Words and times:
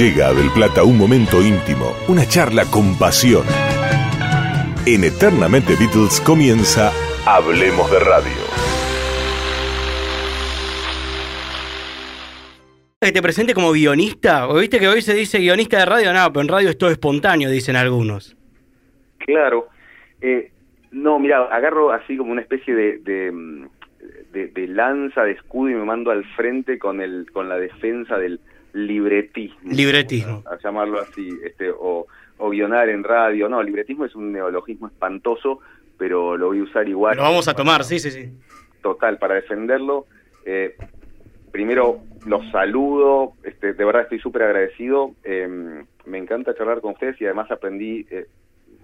Llega 0.00 0.28
a 0.28 0.32
Del 0.32 0.48
Plata 0.54 0.82
un 0.82 0.96
momento 0.96 1.42
íntimo, 1.42 1.92
una 2.08 2.24
charla 2.24 2.64
con 2.64 2.96
pasión. 2.98 3.44
En 4.86 5.04
Eternamente 5.04 5.74
Beatles 5.78 6.20
comienza 6.22 6.90
Hablemos 7.26 7.90
de 7.90 7.98
Radio. 8.00 8.40
Que 13.00 13.12
te 13.12 13.20
presente 13.22 13.52
como 13.54 13.72
guionista, 13.72 14.48
o 14.48 14.54
viste 14.58 14.78
que 14.78 14.88
hoy 14.88 15.02
se 15.02 15.12
dice 15.14 15.38
guionista 15.38 15.78
de 15.78 15.86
radio, 15.86 16.12
no, 16.14 16.32
pero 16.32 16.40
en 16.42 16.48
radio 16.48 16.70
es 16.70 16.78
todo 16.78 16.90
espontáneo, 16.90 17.50
dicen 17.50 17.76
algunos. 17.76 18.36
Claro. 19.18 19.68
Eh, 20.22 20.50
no, 20.92 21.18
mira, 21.18 21.44
agarro 21.44 21.92
así 21.92 22.16
como 22.16 22.32
una 22.32 22.40
especie 22.42 22.74
de, 22.74 22.98
de, 22.98 23.32
mm, 23.32 23.68
de- 24.32 24.48
de 24.48 24.66
lanza, 24.68 25.24
de 25.24 25.32
escudo 25.32 25.70
y 25.70 25.74
me 25.74 25.84
mando 25.84 26.10
al 26.10 26.24
frente 26.36 26.78
con 26.78 27.00
el 27.02 27.26
con 27.32 27.48
la 27.48 27.56
defensa 27.56 28.16
del 28.18 28.40
libretismo. 28.72 29.72
Libretismo. 29.72 30.42
A, 30.46 30.54
a 30.54 30.58
llamarlo 30.58 31.00
así, 31.00 31.28
este, 31.44 31.70
o, 31.70 32.06
o 32.38 32.50
guionar 32.50 32.88
en 32.88 33.04
radio. 33.04 33.48
No, 33.48 33.62
libretismo 33.62 34.04
es 34.04 34.14
un 34.14 34.32
neologismo 34.32 34.86
espantoso, 34.88 35.60
pero 35.98 36.36
lo 36.36 36.48
voy 36.48 36.60
a 36.60 36.62
usar 36.64 36.88
igual. 36.88 37.16
Lo 37.16 37.22
vamos 37.22 37.48
a 37.48 37.54
tomar, 37.54 37.84
sí, 37.84 37.98
sí, 37.98 38.10
sí. 38.10 38.30
Total, 38.82 39.18
para 39.18 39.34
defenderlo. 39.34 40.06
Eh, 40.44 40.76
primero, 41.52 42.00
los 42.26 42.50
saludo, 42.50 43.34
este, 43.42 43.74
de 43.74 43.84
verdad 43.84 44.02
estoy 44.02 44.18
súper 44.20 44.42
agradecido. 44.42 45.12
eh, 45.24 45.84
me 46.06 46.18
encanta 46.18 46.54
charlar 46.54 46.80
con 46.80 46.92
ustedes 46.94 47.20
y 47.20 47.24
además 47.24 47.50
aprendí 47.50 48.06
eh, 48.10 48.26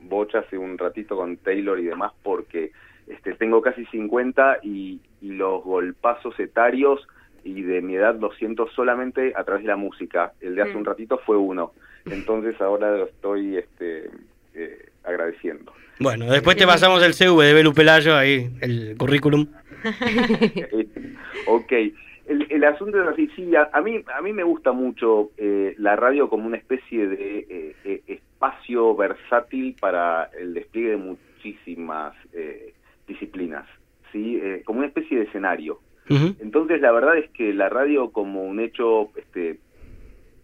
bocha 0.03 0.41
hace 0.41 0.57
un 0.59 0.79
ratito 0.79 1.17
con 1.17 1.37
Taylor 1.39 1.79
y 1.81 1.85
demás 1.85 2.13
porque 2.23 2.73
este, 3.09 3.33
tengo 3.35 3.61
casi 3.63 3.85
50 3.87 4.59
y, 4.63 5.01
y 5.21 5.31
los 5.33 5.65
golpazos 5.65 6.39
etarios 6.39 7.07
y 7.45 7.63
de 7.63 7.81
mi 7.83 7.95
edad 7.97 8.19
los 8.19 8.37
siento 8.37 8.69
solamente 8.75 9.33
a 9.37 9.45
través 9.45 9.63
de 9.63 9.69
la 9.69 9.77
música. 9.77 10.33
El 10.41 10.55
de 10.55 10.63
hace 10.63 10.75
Mm. 10.75 10.79
un 10.79 10.85
ratito 10.85 11.19
fue 11.25 11.37
uno. 11.37 11.73
Entonces 12.05 12.61
ahora 12.61 12.97
lo 12.97 13.07
estoy 13.07 13.57
este, 13.57 14.11
eh, 14.55 14.87
agradeciendo. 15.05 15.73
Bueno, 15.99 16.27
después 16.27 16.57
te 16.57 16.67
pasamos 16.67 17.03
el 17.03 17.15
CV 17.15 17.45
de 17.47 17.55
Belu 17.55 17.73
Pelayo, 17.73 18.17
ahí, 18.17 18.49
el 18.61 18.97
currículum. 18.99 19.47
Eh, 19.87 20.89
ok. 21.47 21.73
El, 22.27 22.45
el 22.51 22.65
asunto 22.65 23.01
es 23.01 23.09
así, 23.09 23.29
sí, 23.37 23.55
a, 23.55 23.71
a 23.73 23.81
mí 23.81 24.03
a 24.13 24.21
mí 24.21 24.33
me 24.33 24.43
gusta 24.43 24.73
mucho 24.73 25.31
eh, 25.37 25.75
la 25.79 25.95
radio 25.95 26.29
como 26.29 26.45
una 26.47 26.57
especie 26.57 27.07
de 27.07 27.47
eh, 27.49 27.77
eh, 27.85 28.03
espacio 28.09 28.97
versátil 28.97 29.77
para 29.81 30.25
el 30.37 30.53
despliegue 30.55 30.91
de 30.91 30.97
muchísimas 30.97 32.15
eh, 32.33 32.75
disciplinas, 33.07 33.65
sí, 34.11 34.41
Eh, 34.43 34.63
como 34.65 34.79
una 34.81 34.89
especie 34.89 35.19
de 35.19 35.25
escenario. 35.27 35.79
Entonces 36.09 36.81
la 36.81 36.93
verdad 36.93 37.19
es 37.19 37.31
que 37.31 37.53
la 37.53 37.69
radio 37.69 38.11
como 38.11 38.45
un 38.45 38.61
hecho 38.61 39.11
este 39.17 39.59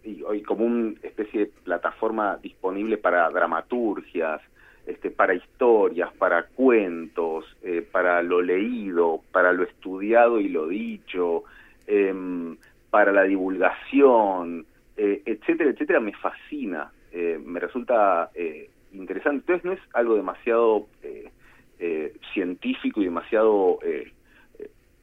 y, 0.04 0.42
como 0.42 0.64
una 0.64 0.94
especie 1.02 1.40
de 1.40 1.46
plataforma 1.64 2.36
disponible 2.42 2.96
para 2.96 3.30
dramaturgias, 3.30 4.40
este, 4.84 5.10
para 5.10 5.34
historias, 5.34 6.12
para 6.14 6.46
cuentos, 6.46 7.44
eh, 7.62 7.86
para 7.88 8.20
lo 8.22 8.42
leído, 8.42 9.20
para 9.30 9.52
lo 9.52 9.62
estudiado 9.62 10.40
y 10.40 10.48
lo 10.48 10.66
dicho, 10.66 11.44
em, 11.86 12.56
para 12.90 13.12
la 13.12 13.22
divulgación, 13.22 14.66
eh, 14.96 15.22
etcétera, 15.24 15.70
etcétera, 15.70 16.00
me 16.00 16.12
fascina, 16.14 16.90
eh, 17.12 17.40
me 17.42 17.60
resulta 17.60 18.30
eh, 18.34 18.70
interesante. 18.92 19.38
Entonces 19.40 19.64
no 19.64 19.72
es 19.72 19.80
algo 19.94 20.16
demasiado 20.16 20.86
eh, 21.02 21.30
eh, 21.78 22.14
científico 22.32 23.00
y 23.00 23.04
demasiado 23.04 23.78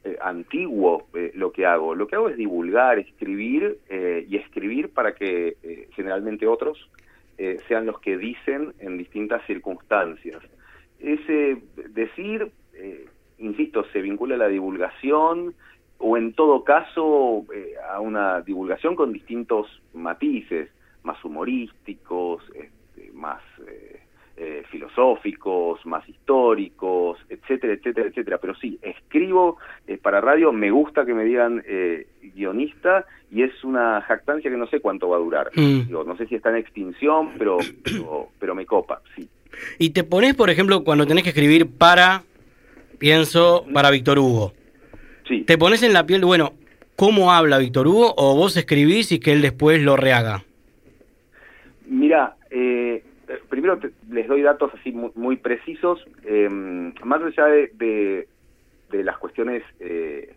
eh, 0.03 0.17
antiguo 0.21 1.07
eh, 1.13 1.31
lo 1.35 1.51
que 1.51 1.65
hago. 1.65 1.93
Lo 1.93 2.07
que 2.07 2.15
hago 2.15 2.29
es 2.29 2.37
divulgar, 2.37 2.99
escribir 2.99 3.79
eh, 3.89 4.25
y 4.29 4.37
escribir 4.37 4.89
para 4.89 5.13
que 5.13 5.57
eh, 5.61 5.89
generalmente 5.93 6.47
otros 6.47 6.89
sean 7.69 7.85
los 7.85 8.01
que 8.01 8.17
dicen 8.17 8.73
en 8.79 8.97
distintas 8.97 9.41
circunstancias. 9.47 10.43
Ese 10.99 11.61
decir, 11.87 12.51
insisto, 13.37 13.85
se 13.93 14.01
vincula 14.01 14.35
a 14.35 14.39
la 14.39 14.49
divulgación 14.49 15.55
o 15.99 16.17
en 16.17 16.33
todo 16.33 16.65
caso 16.65 17.45
a 17.89 18.01
una 18.01 18.41
divulgación 18.41 18.97
con 18.97 19.13
distintos 19.13 19.81
matices, 19.93 20.69
más 21.03 21.23
humorísticos, 21.23 22.43
este, 22.55 23.09
más 23.13 23.41
eh, 24.41 24.63
filosóficos, 24.71 25.85
más 25.85 26.07
históricos, 26.07 27.17
etcétera, 27.27 27.73
etcétera, 27.73 28.07
etcétera. 28.07 28.37
Pero 28.37 28.55
sí, 28.55 28.79
escribo 28.81 29.57
eh, 29.85 29.97
para 29.97 30.21
radio, 30.21 30.53
me 30.53 30.71
gusta 30.71 31.05
que 31.05 31.13
me 31.13 31.25
digan 31.25 31.61
eh, 31.67 32.07
guionista 32.33 33.05
y 33.29 33.43
es 33.43 33.63
una 33.65 33.99
jactancia 34.01 34.49
que 34.49 34.55
no 34.55 34.67
sé 34.67 34.79
cuánto 34.79 35.09
va 35.09 35.17
a 35.17 35.19
durar. 35.19 35.51
Mm. 35.55 35.87
Digo, 35.87 36.05
no 36.05 36.15
sé 36.15 36.25
si 36.27 36.35
está 36.35 36.51
en 36.51 36.55
extinción, 36.55 37.31
pero, 37.37 37.57
pero, 37.83 38.29
pero 38.39 38.55
me 38.55 38.65
copa, 38.65 39.01
sí. 39.13 39.27
Y 39.77 39.89
te 39.89 40.05
pones, 40.05 40.35
por 40.35 40.49
ejemplo, 40.49 40.85
cuando 40.85 41.05
tenés 41.05 41.23
que 41.23 41.31
escribir 41.31 41.67
para, 41.77 42.23
pienso, 42.97 43.65
para 43.73 43.91
Víctor 43.91 44.19
Hugo. 44.19 44.53
Sí. 45.27 45.41
¿Te 45.41 45.57
pones 45.57 45.83
en 45.83 45.91
la 45.91 46.05
piel, 46.05 46.23
bueno, 46.23 46.53
cómo 46.95 47.33
habla 47.33 47.57
Víctor 47.57 47.87
Hugo 47.87 48.13
o 48.15 48.35
vos 48.35 48.55
escribís 48.55 49.11
y 49.11 49.19
que 49.19 49.33
él 49.33 49.41
después 49.41 49.81
lo 49.81 49.97
rehaga? 49.97 50.45
Mira, 51.87 52.37
eh, 52.51 53.03
primero 53.49 53.77
te- 53.77 53.91
les 54.09 54.27
doy 54.27 54.41
datos 54.41 54.71
así 54.73 54.91
muy, 54.91 55.11
muy 55.15 55.37
precisos, 55.37 56.05
eh, 56.23 56.49
más 56.49 57.21
allá 57.21 57.45
de, 57.45 57.71
de, 57.75 58.27
de 58.91 59.03
las 59.03 59.17
cuestiones 59.17 59.63
eh, 59.79 60.33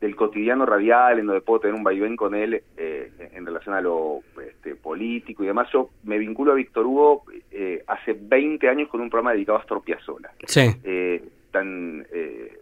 del 0.00 0.14
cotidiano 0.14 0.66
radial, 0.66 1.18
en 1.18 1.26
donde 1.26 1.40
puedo 1.40 1.60
tener 1.60 1.74
un 1.74 1.82
vaivén 1.84 2.16
con 2.16 2.34
él 2.34 2.62
eh, 2.76 3.10
en 3.32 3.46
relación 3.46 3.74
a 3.74 3.80
lo 3.80 4.20
este, 4.46 4.74
político 4.74 5.42
y 5.42 5.46
demás, 5.46 5.68
yo 5.72 5.88
me 6.04 6.18
vinculo 6.18 6.52
a 6.52 6.56
Víctor 6.56 6.84
Hugo 6.86 7.24
eh, 7.50 7.82
hace 7.86 8.12
20 8.18 8.68
años 8.68 8.88
con 8.88 9.00
un 9.00 9.08
programa 9.08 9.32
dedicado 9.32 9.58
a 9.58 9.62
Astor 9.62 9.82
Piazzolla. 9.82 10.30
Sí. 10.46 10.68
Eh, 10.84 11.22
están 11.46 12.06
eh, 12.12 12.58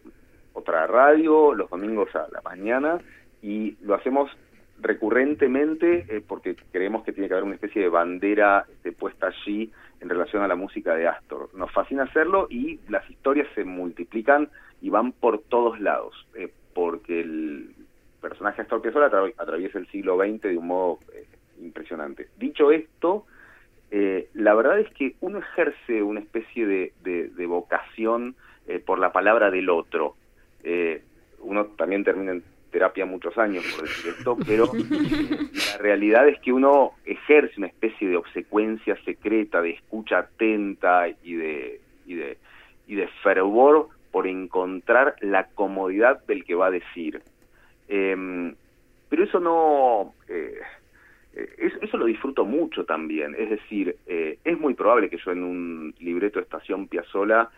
otra 0.52 0.86
radio 0.86 1.52
los 1.54 1.68
domingos 1.68 2.14
a 2.14 2.28
la 2.32 2.40
mañana 2.42 2.98
y 3.42 3.76
lo 3.82 3.94
hacemos 3.94 4.30
recurrentemente 4.84 6.04
eh, 6.08 6.22
porque 6.26 6.54
creemos 6.72 7.04
que 7.04 7.12
tiene 7.12 7.28
que 7.28 7.34
haber 7.34 7.44
una 7.44 7.54
especie 7.54 7.82
de 7.82 7.88
bandera 7.88 8.64
este, 8.70 8.92
puesta 8.92 9.28
allí 9.28 9.72
en 10.00 10.08
relación 10.08 10.42
a 10.42 10.48
la 10.48 10.54
música 10.56 10.94
de 10.94 11.06
Astor. 11.08 11.48
Nos 11.54 11.72
fascina 11.72 12.04
hacerlo 12.04 12.46
y 12.50 12.78
las 12.88 13.08
historias 13.10 13.48
se 13.54 13.64
multiplican 13.64 14.48
y 14.82 14.90
van 14.90 15.12
por 15.12 15.40
todos 15.42 15.80
lados, 15.80 16.14
eh, 16.34 16.52
porque 16.74 17.20
el 17.20 17.74
personaje 18.20 18.62
Astor 18.62 18.82
Piazzolla 18.82 19.06
atra- 19.10 19.34
atraviesa 19.38 19.78
el 19.78 19.86
siglo 19.88 20.16
XX 20.18 20.42
de 20.42 20.56
un 20.58 20.66
modo 20.66 20.98
eh, 21.14 21.24
impresionante. 21.62 22.28
Dicho 22.38 22.70
esto, 22.70 23.26
la 24.34 24.54
verdad 24.54 24.80
es 24.80 24.90
que 24.94 25.14
uno 25.20 25.38
ejerce 25.38 26.02
una 26.02 26.18
especie 26.18 26.66
de, 26.66 26.92
de- 27.04 27.28
de 27.28 27.46
vocación 27.46 28.34
por 28.86 28.98
la 28.98 29.12
palabra 29.12 29.52
del 29.52 29.70
otro. 29.70 30.16
Uno 31.38 31.66
también 31.76 32.02
termina 32.02 32.32
en 32.32 32.42
terapia 32.74 33.06
muchos 33.06 33.38
años 33.38 33.64
por 33.70 33.86
decir 33.86 34.12
esto, 34.18 34.36
pero 34.44 34.64
eh, 34.74 35.48
la 35.70 35.78
realidad 35.78 36.28
es 36.28 36.40
que 36.40 36.52
uno 36.52 36.94
ejerce 37.04 37.54
una 37.58 37.68
especie 37.68 38.08
de 38.08 38.16
obsecuencia 38.16 38.96
secreta, 39.04 39.62
de 39.62 39.70
escucha 39.70 40.18
atenta 40.18 41.08
y 41.08 41.34
de, 41.34 41.80
y 42.04 42.14
de, 42.14 42.36
y 42.88 42.96
de 42.96 43.06
fervor 43.22 43.90
por 44.10 44.26
encontrar 44.26 45.14
la 45.20 45.46
comodidad 45.46 46.24
del 46.26 46.44
que 46.44 46.56
va 46.56 46.66
a 46.66 46.70
decir. 46.72 47.22
Em, 47.86 48.56
pero 49.08 49.22
eso 49.22 49.38
no... 49.38 50.12
eh, 50.28 50.58
eh, 51.36 51.70
eso, 51.80 51.96
lo 51.96 52.06
disfruto 52.06 52.44
mucho 52.44 52.84
también. 52.84 53.36
Es 53.38 53.50
decir, 53.50 53.96
es 54.06 54.58
muy 54.58 54.74
probable 54.74 55.08
que 55.10 55.18
yo 55.24 55.30
en 55.30 55.44
un 55.44 55.94
libreto 56.00 56.40
de 56.40 56.44
Estación 56.44 56.88
Piazzola 56.88 57.50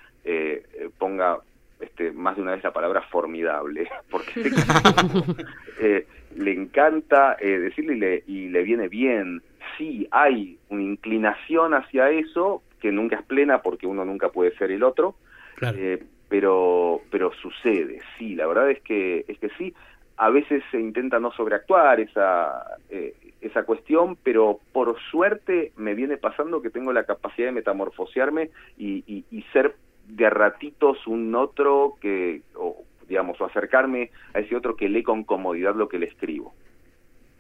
ponga 0.99 1.39
este, 1.81 2.13
más 2.13 2.37
de 2.37 2.43
una 2.43 2.53
vez 2.53 2.65
la 2.65 2.73
palabra 2.73 3.03
formidable, 3.03 3.89
porque 4.11 4.33
sé 4.43 4.51
que, 4.51 5.45
eh, 5.81 6.07
le 6.37 6.53
encanta 6.53 7.37
eh, 7.41 7.59
decirle 7.59 7.95
y 7.95 7.99
le, 7.99 8.25
y 8.27 8.49
le 8.49 8.63
viene 8.63 8.89
bien. 8.89 9.43
Sí, 9.79 10.07
hay 10.11 10.59
una 10.69 10.83
inclinación 10.83 11.75
hacia 11.75 12.11
eso, 12.11 12.63
que 12.81 12.93
nunca 12.93 13.17
es 13.17 13.23
plena 13.23 13.63
porque 13.63 13.87
uno 13.87 14.05
nunca 14.05 14.29
puede 14.31 14.57
ser 14.57 14.71
el 14.71 14.83
otro, 14.83 15.17
Claro. 15.57 15.77
eh, 15.81 16.03
pero 16.29 17.01
pero 17.11 17.33
sucede, 17.35 18.01
sí, 18.19 18.35
la 18.35 18.47
verdad 18.47 18.71
es 18.71 18.81
que 18.83 19.25
es 19.29 19.39
que 19.39 19.49
sí. 19.59 19.75
A 20.19 20.31
veces 20.31 20.63
se 20.71 20.81
intenta 20.81 21.19
no 21.21 21.31
sobreactuar 21.33 22.01
esa 22.01 22.65
eh, 22.91 23.15
esa 23.41 23.65
cuestión, 23.65 24.17
pero 24.23 24.61
por 24.73 24.99
suerte 25.11 25.73
me 25.77 25.95
viene 25.95 26.17
pasando 26.17 26.63
que 26.63 26.71
tengo 26.71 26.93
la 26.93 27.05
capacidad 27.05 27.49
de 27.49 27.53
metamorfosearme 27.53 28.51
y, 28.79 29.05
y, 29.07 29.25
y 29.31 29.43
ser 29.53 29.75
de 30.09 30.27
a 30.27 30.31
ratitos 30.31 31.07
un 31.07 31.35
otro 31.35 31.97
que, 32.01 32.43
o, 32.55 32.85
digamos, 33.09 33.41
o 33.41 33.45
acercarme 33.45 34.11
a 34.35 34.41
ese 34.41 34.57
otro 34.57 34.77
que 34.77 34.89
lee 34.89 35.03
con 35.03 35.25
comodidad 35.25 35.75
lo 35.75 35.89
que 35.89 35.99
le 35.99 36.07
escribo. 36.07 36.55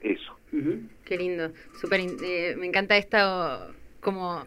Eso. 0.00 0.36
Qué 1.04 1.16
lindo. 1.16 1.50
Súper 1.80 2.00
in- 2.00 2.16
eh, 2.22 2.54
me 2.58 2.66
encanta 2.66 2.96
esto 2.96 3.74
como 4.00 4.44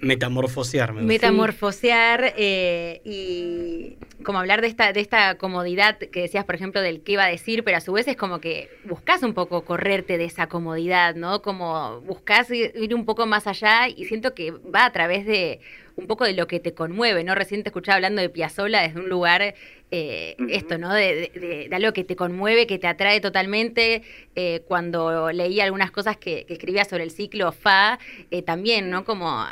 Metamorfosear. 0.00 0.92
me. 0.94 1.02
Metamorfosear 1.02 2.32
eh, 2.36 3.00
y 3.04 3.96
como 4.24 4.38
hablar 4.38 4.60
de 4.62 4.66
esta, 4.68 4.92
de 4.92 5.00
esta 5.00 5.36
comodidad 5.36 5.98
que 5.98 6.22
decías, 6.22 6.44
por 6.46 6.54
ejemplo, 6.54 6.80
del 6.80 7.02
qué 7.02 7.12
iba 7.12 7.24
a 7.24 7.28
decir, 7.28 7.62
pero 7.64 7.76
a 7.76 7.80
su 7.80 7.92
vez 7.92 8.08
es 8.08 8.16
como 8.16 8.40
que 8.40 8.70
buscas 8.84 9.22
un 9.22 9.34
poco 9.34 9.62
correrte 9.64 10.16
de 10.18 10.24
esa 10.24 10.46
comodidad, 10.48 11.14
¿no? 11.14 11.42
Como 11.42 12.00
buscas 12.00 12.50
ir 12.50 12.94
un 12.94 13.04
poco 13.04 13.26
más 13.26 13.46
allá 13.46 13.88
y 13.88 14.06
siento 14.06 14.34
que 14.34 14.52
va 14.52 14.86
a 14.86 14.92
través 14.92 15.26
de 15.26 15.60
un 16.00 16.06
poco 16.08 16.24
de 16.24 16.32
lo 16.34 16.46
que 16.46 16.60
te 16.60 16.74
conmueve, 16.74 17.22
¿no? 17.24 17.34
Recién 17.34 17.62
te 17.62 17.68
escuchaba 17.68 17.96
hablando 17.96 18.20
de 18.22 18.28
Piazzolla 18.30 18.82
desde 18.82 19.00
un 19.00 19.08
lugar, 19.08 19.54
eh, 19.92 20.36
esto, 20.48 20.78
¿no? 20.78 20.92
De, 20.92 21.30
de- 21.34 21.68
de 21.68 21.76
algo 21.76 21.92
que 21.92 22.04
te 22.04 22.16
conmueve, 22.16 22.66
que 22.66 22.78
te 22.78 22.86
atrae 22.88 23.20
totalmente. 23.20 24.02
Eh, 24.34 24.62
cuando 24.66 25.30
leí 25.32 25.60
algunas 25.60 25.90
cosas 25.90 26.16
que, 26.16 26.44
que 26.46 26.54
escribía 26.54 26.84
sobre 26.84 27.04
el 27.04 27.10
ciclo 27.10 27.52
Fa, 27.52 27.98
eh, 28.30 28.42
también, 28.42 28.90
¿no? 28.90 29.04
Como 29.04 29.44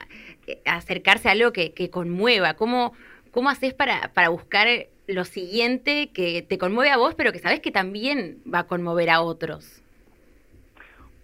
acercarse 0.65 1.29
a 1.29 1.33
algo 1.33 1.53
que, 1.53 1.73
que 1.75 1.91
conmueva. 1.91 2.55
¿Cómo, 2.55 2.93
cómo 3.31 3.50
haces 3.50 3.75
para, 3.75 4.12
para 4.15 4.31
buscar 4.31 4.67
lo 5.06 5.25
siguiente 5.25 6.11
que 6.12 6.43
te 6.43 6.59
conmueve 6.59 6.91
a 6.91 6.97
vos, 6.99 7.15
pero 7.15 7.33
que 7.33 7.39
sabes 7.39 7.61
que 7.61 7.71
también 7.71 8.39
va 8.53 8.61
a 8.61 8.67
conmover 8.67 9.11
a 9.11 9.21
otros? 9.23 9.83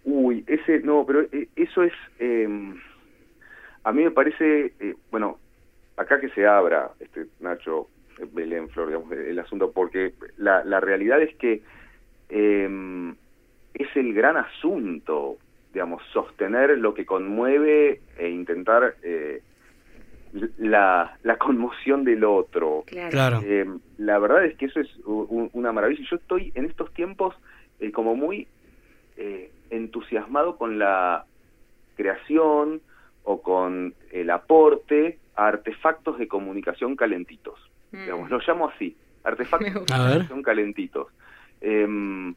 Uy, 0.04 0.44
ese, 0.46 0.80
no, 0.80 1.04
pero 1.06 1.26
eso 1.56 1.82
es, 1.82 1.92
eh, 2.18 2.46
a 3.84 3.92
mí 3.92 4.02
me 4.02 4.10
parece, 4.10 4.72
eh, 4.80 4.94
bueno, 5.10 5.38
acá 5.96 6.20
que 6.20 6.30
se 6.30 6.46
abra, 6.46 6.90
este 7.00 7.26
Nacho, 7.40 7.88
eh, 8.18 8.26
Belén, 8.32 8.68
Flor, 8.70 8.88
digamos, 8.88 9.12
el, 9.12 9.18
el 9.26 9.38
asunto, 9.38 9.70
porque 9.72 10.14
la, 10.38 10.64
la 10.64 10.80
realidad 10.80 11.22
es 11.22 11.34
que 11.36 11.62
eh, 12.30 13.14
es 13.74 13.88
el 13.96 14.14
gran 14.14 14.36
asunto, 14.36 15.36
digamos, 15.72 16.02
sostener 16.12 16.78
lo 16.78 16.94
que 16.94 17.04
conmueve 17.04 18.00
e 18.16 18.28
intentar 18.30 18.94
eh, 19.02 19.42
la, 20.58 21.16
la 21.22 21.36
conmoción 21.38 22.04
del 22.04 22.24
otro. 22.24 22.84
Claro. 22.86 23.40
Eh, 23.44 23.66
la 23.98 24.18
verdad 24.18 24.44
es 24.44 24.56
que 24.56 24.66
eso 24.66 24.80
es 24.80 24.88
u- 25.04 25.26
u- 25.28 25.50
una 25.52 25.72
maravilla. 25.72 26.04
Yo 26.10 26.16
estoy 26.16 26.52
en 26.54 26.64
estos 26.64 26.92
tiempos 26.94 27.34
eh, 27.80 27.92
como 27.92 28.16
muy 28.16 28.48
eh, 29.16 29.50
entusiasmado 29.70 30.56
con 30.56 30.78
la 30.78 31.24
creación 31.96 32.80
o 33.24 33.42
con 33.42 33.94
el 34.12 34.30
aporte 34.30 35.18
a 35.36 35.48
artefactos 35.48 36.18
de 36.18 36.28
comunicación 36.28 36.94
calentitos. 36.96 37.58
Mm. 37.92 38.02
Digamos, 38.04 38.30
lo 38.30 38.38
llamo 38.46 38.68
así, 38.68 38.96
artefactos 39.24 39.72
de 39.74 39.86
comunicación 39.86 40.42
calentitos. 40.42 41.08
Em, 41.60 42.34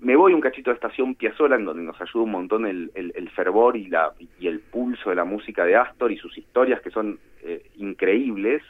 me 0.00 0.16
voy 0.16 0.34
un 0.34 0.40
cachito 0.40 0.70
a 0.70 0.74
Estación 0.74 1.14
Piazzola, 1.14 1.56
en 1.56 1.64
donde 1.64 1.82
nos 1.82 1.98
ayuda 2.00 2.24
un 2.24 2.30
montón 2.32 2.66
el, 2.66 2.90
el- 2.94 3.12
el 3.16 3.30
fervor 3.30 3.76
y, 3.76 3.86
la, 3.88 4.12
y 4.38 4.46
el 4.46 4.60
pulso 4.60 5.08
de 5.10 5.16
la 5.16 5.24
música 5.24 5.64
de 5.64 5.76
Astor 5.76 6.12
y 6.12 6.18
sus 6.18 6.36
historias 6.36 6.80
que 6.82 6.90
son 6.90 7.18
eh, 7.42 7.70
increíbles 7.76 8.62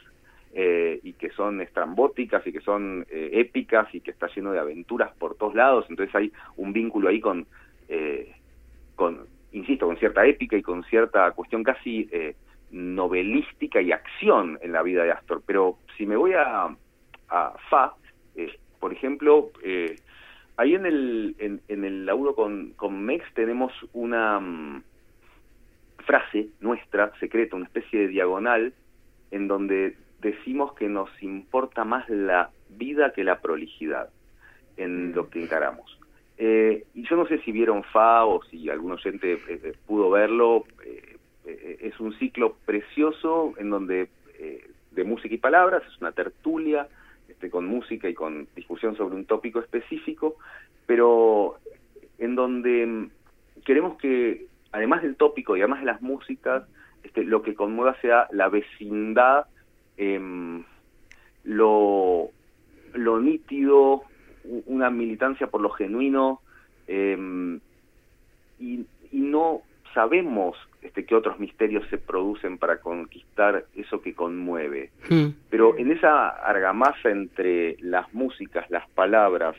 eh, 0.53 1.01
y 1.03 1.13
que 1.13 1.31
son 1.31 1.59
estrambóticas 1.59 2.45
y 2.47 2.53
que 2.53 2.61
son 2.61 3.05
eh, 3.09 3.31
épicas 3.33 3.93
y 3.93 3.99
que 3.99 4.11
está 4.11 4.27
lleno 4.33 4.53
de 4.53 4.59
aventuras 4.59 5.11
por 5.17 5.35
todos 5.35 5.55
lados. 5.55 5.85
Entonces 5.89 6.15
hay 6.15 6.31
un 6.55 6.71
vínculo 6.71 7.09
ahí 7.09 7.19
con, 7.19 7.45
eh, 7.89 8.33
con 8.95 9.27
insisto, 9.55 9.87
con 9.87 9.97
cierta 9.97 10.25
épica 10.25 10.57
y 10.57 10.61
con 10.61 10.83
cierta 10.83 11.31
cuestión 11.31 11.63
casi 11.63 12.09
eh, 12.11 12.35
novelística 12.71 13.81
y 13.81 13.91
acción 13.91 14.59
en 14.61 14.73
la 14.73 14.83
vida 14.83 15.03
de 15.03 15.11
Astor. 15.11 15.41
Pero 15.45 15.77
si 15.97 16.05
me 16.05 16.17
voy 16.17 16.33
a, 16.33 16.75
a 17.29 17.53
Fa, 17.69 17.93
eh, 18.35 18.53
por 18.79 18.91
ejemplo, 18.91 19.51
eh, 19.63 19.95
ahí 20.57 20.75
en 20.75 20.85
el, 20.85 21.35
en, 21.39 21.61
en 21.69 21.85
el 21.85 22.05
laburo 22.05 22.35
con, 22.35 22.73
con 22.75 23.03
Mex 23.03 23.25
tenemos 23.33 23.71
una 23.93 24.39
mm, 24.39 24.83
frase 26.05 26.49
nuestra, 26.59 27.13
secreta, 27.19 27.55
una 27.55 27.65
especie 27.65 28.01
de 28.01 28.07
diagonal, 28.09 28.73
en 29.31 29.47
donde 29.47 29.95
decimos 30.19 30.73
que 30.73 30.89
nos 30.89 31.09
importa 31.23 31.85
más 31.85 32.07
la 32.09 32.49
vida 32.69 33.13
que 33.13 33.23
la 33.23 33.39
prolijidad 33.39 34.09
en 34.75 35.13
lo 35.13 35.29
que 35.29 35.43
encaramos. 35.43 35.97
Eh, 36.37 36.85
y 36.93 37.07
yo 37.07 37.15
no 37.15 37.25
sé 37.27 37.39
si 37.39 37.51
vieron 37.51 37.83
Fa 37.83 38.25
o 38.25 38.43
si 38.45 38.69
algún 38.69 38.91
oyente 38.91 39.33
eh, 39.33 39.39
eh, 39.47 39.73
pudo 39.85 40.09
verlo. 40.09 40.65
eh, 40.85 41.17
eh, 41.45 41.77
es 41.81 41.99
un 41.99 42.17
ciclo 42.17 42.57
precioso 42.65 43.53
en 43.57 43.69
donde 43.69 44.09
de 44.91 45.03
música 45.03 45.35
y 45.35 45.37
palabras, 45.37 45.83
es 45.87 46.01
una 46.01 46.11
tertulia 46.11 46.87
este, 47.27 47.49
con 47.49 47.65
música 47.65 48.09
y 48.09 48.13
con 48.13 48.47
discusión 48.55 48.95
sobre 48.95 49.15
un 49.15 49.25
tópico 49.25 49.59
específico, 49.59 50.37
pero 50.85 51.57
en 52.17 52.35
donde 52.35 52.85
mm, 52.85 53.09
queremos 53.65 53.97
que, 53.97 54.47
además 54.71 55.03
del 55.03 55.15
tópico 55.15 55.55
y 55.55 55.61
además 55.61 55.81
de 55.81 55.85
las 55.87 56.01
músicas, 56.01 56.63
este, 57.03 57.23
lo 57.23 57.41
que 57.41 57.55
conmueva 57.55 57.99
sea 58.01 58.27
la 58.31 58.49
vecindad, 58.49 59.45
em, 59.97 60.63
lo, 61.43 62.29
lo 62.93 63.19
nítido, 63.19 64.03
una 64.65 64.89
militancia 64.89 65.47
por 65.47 65.61
lo 65.61 65.69
genuino, 65.69 66.41
em, 66.87 67.59
y, 68.59 68.85
y 69.11 69.19
no 69.19 69.61
sabemos 69.93 70.55
este, 70.85 71.05
qué 71.05 71.15
otros 71.15 71.39
misterios 71.39 71.83
se 71.89 71.97
producen 71.97 72.59
para 72.59 72.79
conquistar 72.79 73.65
eso 73.75 74.01
que 74.01 74.13
conmueve. 74.13 74.91
Mm. 75.09 75.27
Pero 75.49 75.77
en 75.77 75.91
esa 75.91 76.29
argamasa 76.29 77.09
entre 77.09 77.77
las 77.79 78.13
músicas, 78.13 78.69
las 78.69 78.87
palabras 78.89 79.55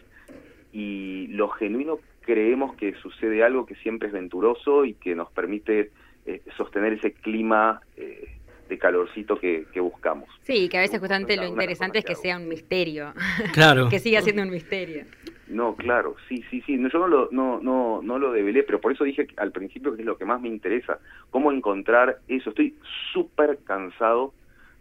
y 0.73 1.27
lo 1.29 1.49
genuino, 1.49 1.99
creemos 2.21 2.77
que 2.77 2.94
sucede 2.94 3.43
algo 3.43 3.67
que 3.67 3.75
siempre 3.77 4.09
es 4.09 4.15
venturoso 4.15 4.85
y 4.85 4.94
que 4.94 5.15
nos 5.15 5.31
permite 5.33 5.91
eh, 6.27 6.43
sostener 6.56 6.93
ese 6.93 7.12
clima 7.12 7.81
eh, 7.97 8.29
de 8.68 8.78
calorcito 8.78 9.38
que, 9.38 9.66
que 9.72 9.80
buscamos. 9.80 10.28
Sí, 10.42 10.68
que 10.68 10.78
a 10.78 10.80
veces 10.80 10.98
justamente 11.00 11.36
lo 11.36 11.44
interesante 11.46 11.98
es 11.98 12.04
que 12.04 12.14
sea 12.14 12.36
un 12.36 12.48
misterio, 12.48 13.12
Claro. 13.52 13.88
que 13.88 13.98
siga 13.98 14.22
siendo 14.22 14.42
un 14.42 14.50
misterio. 14.50 15.04
No, 15.48 15.76
claro, 15.76 16.16
sí, 16.28 16.42
sí, 16.50 16.60
sí. 16.66 16.76
No, 16.76 16.88
yo 16.88 16.98
no 16.98 17.06
lo, 17.06 17.28
no, 17.30 17.60
no, 17.60 18.00
no 18.02 18.18
lo 18.18 18.32
develé, 18.32 18.64
pero 18.64 18.80
por 18.80 18.90
eso 18.92 19.04
dije 19.04 19.28
al 19.36 19.52
principio 19.52 19.94
que 19.94 20.02
es 20.02 20.06
lo 20.06 20.18
que 20.18 20.24
más 20.24 20.40
me 20.40 20.48
interesa. 20.48 20.98
Cómo 21.30 21.52
encontrar 21.52 22.18
eso. 22.26 22.50
Estoy 22.50 22.74
súper 23.12 23.58
cansado 23.64 24.34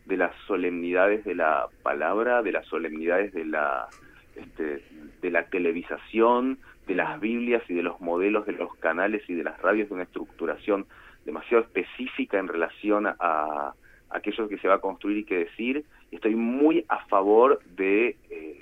de 0.05 0.17
las 0.17 0.31
solemnidades 0.47 1.23
de 1.23 1.35
la 1.35 1.67
palabra, 1.83 2.41
de 2.41 2.51
las 2.51 2.65
solemnidades 2.65 3.31
de 3.33 3.45
la, 3.45 3.87
este, 4.35 4.83
de 5.21 5.29
la 5.31 5.45
televisación, 5.45 6.57
de 6.87 6.95
las 6.95 7.19
Biblias 7.19 7.63
y 7.69 7.73
de 7.73 7.83
los 7.83 7.99
modelos 8.01 8.45
de 8.45 8.53
los 8.53 8.75
canales 8.77 9.21
y 9.27 9.33
de 9.33 9.43
las 9.43 9.59
radios 9.61 9.89
de 9.89 9.95
una 9.95 10.03
estructuración 10.03 10.85
demasiado 11.25 11.63
específica 11.63 12.37
en 12.39 12.47
relación 12.47 13.07
a, 13.07 13.15
a 13.19 13.73
aquello 14.09 14.47
que 14.47 14.57
se 14.59 14.67
va 14.67 14.75
a 14.75 14.79
construir 14.81 15.17
y 15.17 15.23
que 15.25 15.39
decir. 15.39 15.83
Estoy 16.11 16.35
muy 16.35 16.85
a 16.87 17.05
favor 17.07 17.59
de 17.65 18.15
eh, 18.29 18.61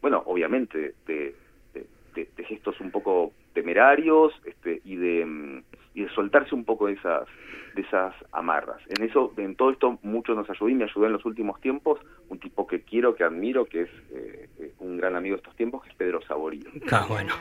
bueno, 0.00 0.22
obviamente, 0.26 0.94
de, 1.06 1.34
de- 1.74 1.86
de- 2.14 2.28
de 2.36 2.44
gestos 2.44 2.78
un 2.80 2.90
poco 2.90 3.32
temerarios 3.54 4.32
este, 4.44 4.80
y, 4.84 4.96
de, 4.96 5.24
mm, 5.24 5.62
y 5.94 6.02
de 6.04 6.10
soltarse 6.10 6.54
un 6.54 6.64
poco 6.64 6.86
de 6.86 6.92
esas, 6.92 7.26
de 7.74 7.82
esas 7.82 8.14
amarras. 8.32 8.80
En 8.88 9.02
eso, 9.02 9.32
en 9.38 9.56
todo 9.56 9.70
esto, 9.70 9.98
mucho 10.02 10.34
nos 10.34 10.48
ayudó 10.48 10.68
y 10.68 10.74
me 10.74 10.84
ayudó 10.84 11.06
en 11.06 11.12
los 11.14 11.24
últimos 11.24 11.60
tiempos 11.60 11.98
un 12.28 12.38
tipo 12.38 12.66
que 12.66 12.82
quiero, 12.82 13.14
que 13.14 13.24
admiro, 13.24 13.64
que 13.64 13.82
es 13.82 13.90
eh, 14.10 14.48
eh, 14.58 14.72
un 14.78 14.98
gran 14.98 15.16
amigo 15.16 15.34
de 15.36 15.38
estos 15.40 15.56
tiempos, 15.56 15.82
que 15.82 15.88
es 15.90 15.94
Pedro 15.96 16.20
Saborío, 16.22 16.70
Ah, 16.92 17.06
bueno. 17.08 17.34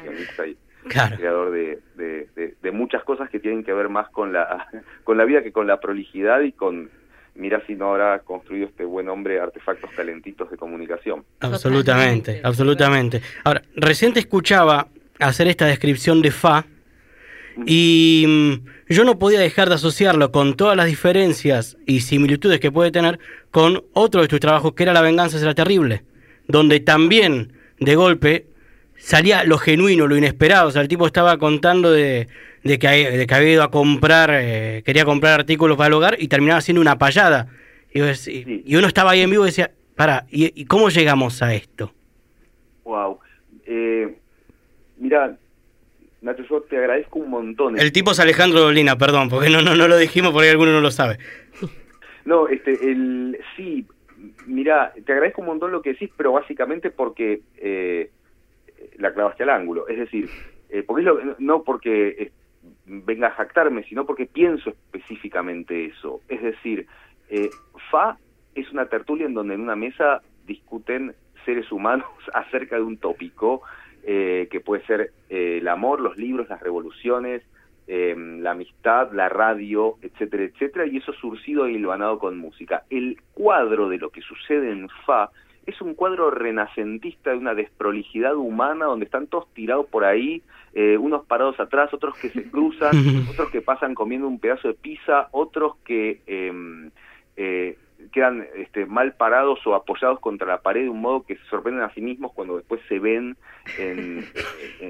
Claro. 0.88 1.16
creador 1.18 1.52
de, 1.52 1.80
de- 1.96 2.28
de- 2.36 2.54
de 2.62 2.72
muchas 2.72 3.04
cosas 3.04 3.30
que 3.30 3.40
tienen 3.40 3.64
que 3.64 3.74
ver 3.74 3.90
más 3.90 4.10
con 4.10 4.32
la, 4.34 4.68
con 5.04 5.18
la 5.18 5.26
vida 5.26 5.42
que 5.44 5.52
con 5.52 5.68
la 5.68 5.80
prolijidad 5.80 6.42
y 6.42 6.52
con, 6.52 6.90
mira 7.36 7.62
si 7.68 7.76
no 7.76 7.92
habrá 7.92 8.20
construido 8.20 8.68
este 8.68 8.86
buen 8.86 9.10
hombre 9.10 9.40
artefactos 9.40 9.90
calentitos 9.96 10.50
de 10.52 10.58
comunicación. 10.58 11.24
Absolutamente, 11.40 12.42
absolutamente. 12.44 13.22
Ahora, 13.44 13.62
recién 13.76 14.14
te 14.14 14.20
escuchaba 14.20 14.88
hacer 15.20 15.48
esta 15.48 15.66
descripción 15.66 16.22
de 16.22 16.32
Fa 16.32 16.66
y 17.66 18.26
mm, 18.28 18.94
yo 18.94 19.04
no 19.06 19.18
podía 19.18 19.40
dejar 19.40 19.70
de 19.70 19.76
asociarlo 19.76 20.32
con 20.32 20.56
todas 20.56 20.76
las 20.76 20.88
diferencias 20.88 21.78
y 21.86 22.02
similitudes 22.02 22.60
que 22.60 22.72
puede 22.72 22.92
tener 22.92 23.20
con 23.52 23.84
otro 23.94 24.22
de 24.22 24.28
tus 24.28 24.40
trabajos 24.40 24.74
que 24.74 24.84
era 24.84 24.94
La 24.94 25.02
venganza 25.02 25.40
será 25.40 25.54
terrible, 25.56 26.04
donde 26.48 26.80
también 26.82 27.54
de 27.80 27.96
golpe 27.96 28.46
salía 28.98 29.44
lo 29.44 29.58
genuino, 29.58 30.08
lo 30.08 30.18
inesperado. 30.18 30.68
O 30.70 30.72
sea, 30.72 30.82
el 30.82 30.88
tipo 30.88 31.06
estaba 31.08 31.38
contando 31.38 31.92
de, 31.92 32.28
de 32.64 32.80
que, 32.80 32.88
de 32.88 33.28
que 33.28 33.34
había 33.36 33.54
ido 33.54 33.64
a 33.64 33.72
comprar, 33.72 34.30
eh, 34.34 34.82
quería 34.86 35.06
comprar 35.06 35.40
artículos 35.40 35.78
para 35.78 35.88
el 35.88 35.94
hogar 35.94 36.16
y 36.20 36.28
terminaba 36.28 36.62
siendo 36.62 36.82
una 36.82 36.98
payada. 36.98 37.48
Y, 37.94 38.02
vos- 38.02 38.28
y- 38.28 38.44
Sí. 38.44 38.64
y 38.66 38.76
uno 38.76 38.88
estaba 38.88 39.12
ahí 39.12 39.22
en 39.22 39.30
vivo 39.30 39.44
y 39.44 39.48
decía, 39.50 39.72
para, 39.96 40.26
¿y, 40.30 40.52
y 40.62 40.66
cómo 40.66 40.90
llegamos 40.90 41.42
a 41.42 41.54
esto? 41.54 41.94
Wow. 42.84 43.20
Eh, 43.66 44.16
mira, 44.98 45.38
Nacho, 46.22 46.44
yo 46.50 46.62
te 46.62 46.78
agradezco 46.78 47.20
un 47.20 47.30
montón. 47.30 47.80
El 47.80 47.92
tipo 47.92 48.12
es 48.12 48.20
Alejandro 48.20 48.60
Dolina, 48.62 48.98
perdón, 48.98 49.30
porque 49.30 49.50
no, 49.50 49.62
no, 49.62 49.76
no 49.76 49.88
lo 49.88 49.98
dijimos 49.98 50.32
porque 50.34 50.50
alguno 50.50 50.72
no 50.72 50.82
lo 50.82 50.92
sabe. 50.92 51.18
No, 52.26 52.48
este, 52.48 52.72
el, 52.72 53.38
sí, 53.56 53.86
mira, 54.48 54.92
te 55.06 55.12
agradezco 55.12 55.42
un 55.42 55.48
montón 55.48 55.72
lo 55.72 55.84
que 55.84 55.92
decís, 55.92 56.10
pero 56.18 56.32
básicamente 56.32 56.90
porque 56.90 57.42
eh, 57.58 58.10
la 59.00 59.14
clavaste 59.14 59.44
al 59.44 59.50
ángulo. 59.50 59.88
Es 59.88 59.98
decir, 59.98 60.30
eh, 60.70 60.84
porque 60.84 61.02
es 61.02 61.06
lo- 61.06 61.36
no 61.40 61.64
porque 61.64 62.08
eh, 62.20 62.32
venga 62.86 63.28
a 63.28 63.32
jactarme, 63.32 63.84
sino 63.84 64.06
porque 64.06 64.26
pienso 64.26 64.70
específicamente 64.70 65.86
eso. 65.86 66.22
Es 66.28 66.42
decir, 66.42 66.88
eh, 67.30 67.50
FA 67.92 68.18
es 68.56 68.72
una 68.72 68.86
tertulia 68.88 69.26
en 69.26 69.34
donde 69.34 69.54
en 69.56 69.62
una 69.62 69.76
mesa 69.76 70.22
discuten 70.46 71.14
seres 71.46 71.72
humanos 71.72 72.08
acerca 72.34 72.76
de 72.78 72.84
un 72.84 72.98
tópico 72.98 73.62
eh, 74.04 74.48
que 74.52 74.60
puede 74.60 74.86
ser 74.86 75.12
eh, 75.30 75.58
el 75.60 75.68
amor, 75.68 76.00
los 76.00 76.18
libros, 76.18 76.48
las 76.50 76.62
revoluciones, 76.62 77.42
em, 77.88 78.40
la 78.42 78.52
amistad, 78.52 79.12
la 79.14 79.30
radio, 79.30 79.98
etcétera, 80.02 80.44
etcétera, 80.44 80.86
y 80.88 80.98
eso 80.98 81.14
surcido 81.14 81.68
y 81.68 81.76
hilvanado 81.76 82.18
con 82.20 82.38
música. 82.38 82.84
El 82.90 83.20
cuadro 83.34 83.90
de 83.90 83.98
lo 83.98 84.10
que 84.10 84.22
sucede 84.22 84.72
en 84.72 84.88
FA 85.06 85.30
es 85.66 85.82
un 85.82 85.96
cuadro 85.96 86.32
renacentista 86.32 87.32
de 87.32 87.38
una 87.38 87.56
desprolijidad 87.56 88.36
humana 88.36 88.86
donde 88.86 89.06
están 89.06 89.28
todos 89.28 89.52
tirados 89.54 89.88
por 89.88 90.06
ahí, 90.06 90.42
eh, 90.74 90.98
unos 90.98 91.26
parados 91.26 91.60
atrás, 91.60 91.94
otros 91.94 92.16
que 92.18 92.30
se 92.30 92.44
cruzan, 92.52 92.94
otros 93.32 93.50
que 93.50 93.62
pasan 93.62 93.96
comiendo 93.96 94.28
un 94.28 94.40
pedazo 94.40 94.68
de 94.68 94.74
pizza, 94.74 95.28
otros 95.32 95.78
que 95.86 96.22
em, 96.28 96.92
eh, 97.38 97.78
quedan 98.12 98.46
este, 98.56 98.86
mal 98.86 99.14
parados 99.14 99.66
o 99.66 99.74
apoyados 99.74 100.20
contra 100.20 100.48
la 100.48 100.62
pared 100.62 100.84
de 100.84 100.90
un 100.90 101.02
modo 101.02 101.24
que 101.24 101.36
se 101.38 101.46
sorprenden 101.46 101.84
a 101.84 101.94
sí 101.94 102.02
mismos 102.02 102.34
cuando 102.34 102.58
después 102.58 102.82
se 102.88 103.00
ven 103.00 103.36
en... 103.80 104.26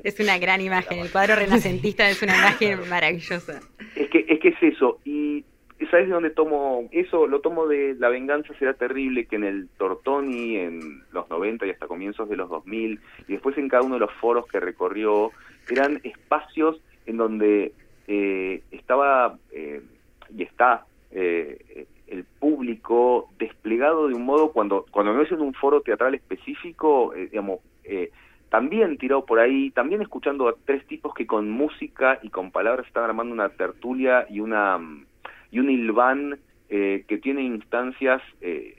es 0.03 0.19
una 0.19 0.37
gran 0.37 0.59
imagen, 0.59 0.99
el 0.99 1.11
cuadro 1.11 1.35
renacentista 1.35 2.09
es 2.09 2.21
una 2.21 2.35
imagen 2.37 2.89
maravillosa. 2.89 3.61
Es 3.95 4.09
que, 4.09 4.25
es 4.27 4.39
que 4.39 4.49
es 4.49 4.63
eso, 4.63 4.99
y 5.05 5.45
¿sabes 5.91 6.07
de 6.07 6.13
dónde 6.13 6.29
tomo 6.29 6.87
eso? 6.91 7.27
Lo 7.27 7.41
tomo 7.41 7.67
de 7.67 7.95
La 7.95 8.09
venganza 8.09 8.53
será 8.57 8.73
terrible, 8.73 9.25
que 9.25 9.35
en 9.35 9.43
el 9.43 9.67
Tortoni, 9.77 10.57
en 10.57 11.03
los 11.11 11.29
90 11.29 11.65
y 11.65 11.69
hasta 11.69 11.87
comienzos 11.87 12.29
de 12.29 12.37
los 12.37 12.49
2000, 12.49 12.99
y 13.27 13.31
después 13.33 13.57
en 13.57 13.69
cada 13.69 13.83
uno 13.83 13.95
de 13.95 14.01
los 14.01 14.13
foros 14.13 14.47
que 14.47 14.59
recorrió, 14.59 15.31
eran 15.69 15.99
espacios 16.03 16.79
en 17.05 17.17
donde 17.17 17.73
eh, 18.07 18.61
estaba 18.71 19.37
eh, 19.51 19.81
y 20.35 20.43
está 20.43 20.85
eh, 21.11 21.87
el 22.07 22.23
público 22.23 23.29
desplegado 23.39 24.07
de 24.07 24.13
un 24.13 24.25
modo 24.25 24.51
cuando 24.51 24.85
cuando 24.91 25.19
es 25.21 25.31
en 25.31 25.41
un 25.41 25.53
foro 25.53 25.81
teatral 25.81 26.13
específico, 26.13 27.13
digamos, 27.15 27.59
también 28.49 28.97
tirado 28.97 29.25
por 29.25 29.39
ahí, 29.39 29.71
también 29.71 30.01
escuchando 30.01 30.47
a 30.47 30.55
tres 30.65 30.85
tipos 30.87 31.13
que 31.13 31.25
con 31.25 31.49
música 31.49 32.19
y 32.21 32.29
con 32.29 32.51
palabras 32.51 32.87
están 32.87 33.03
armando 33.03 33.33
una 33.33 33.49
tertulia 33.49 34.27
y 34.29 34.39
una 34.39 34.79
y 35.55 35.59
un 35.59 35.69
Ilván 35.69 36.37
eh, 36.67 37.05
que 37.07 37.17
tiene 37.17 37.41
instancias, 37.41 38.21
eh, 38.41 38.75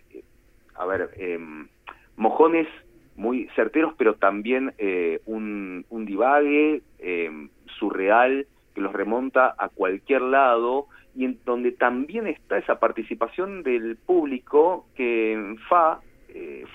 a 0.75 0.85
ver, 0.85 1.09
em, 1.17 1.69
mojones 2.17 2.69
muy 3.17 3.49
certeros, 3.57 3.95
pero 3.97 4.17
también 4.17 4.75
eh, 4.77 5.21
un, 5.25 5.87
un 5.89 6.05
divague 6.05 6.83
em, 6.99 7.49
surreal 7.79 8.47
que 8.75 8.83
los 8.83 8.93
remonta 8.93 9.55
a 9.57 9.71
cualquier 9.71 10.21
lado 10.21 10.89
y 11.15 11.25
en 11.25 11.39
donde 11.47 11.73
también 11.73 12.27
está 12.27 12.59
esa 12.59 12.79
participación 12.79 13.63
del 13.63 13.97
público 13.97 14.85
que 14.95 15.33
en 15.33 15.57
FA 15.71 16.01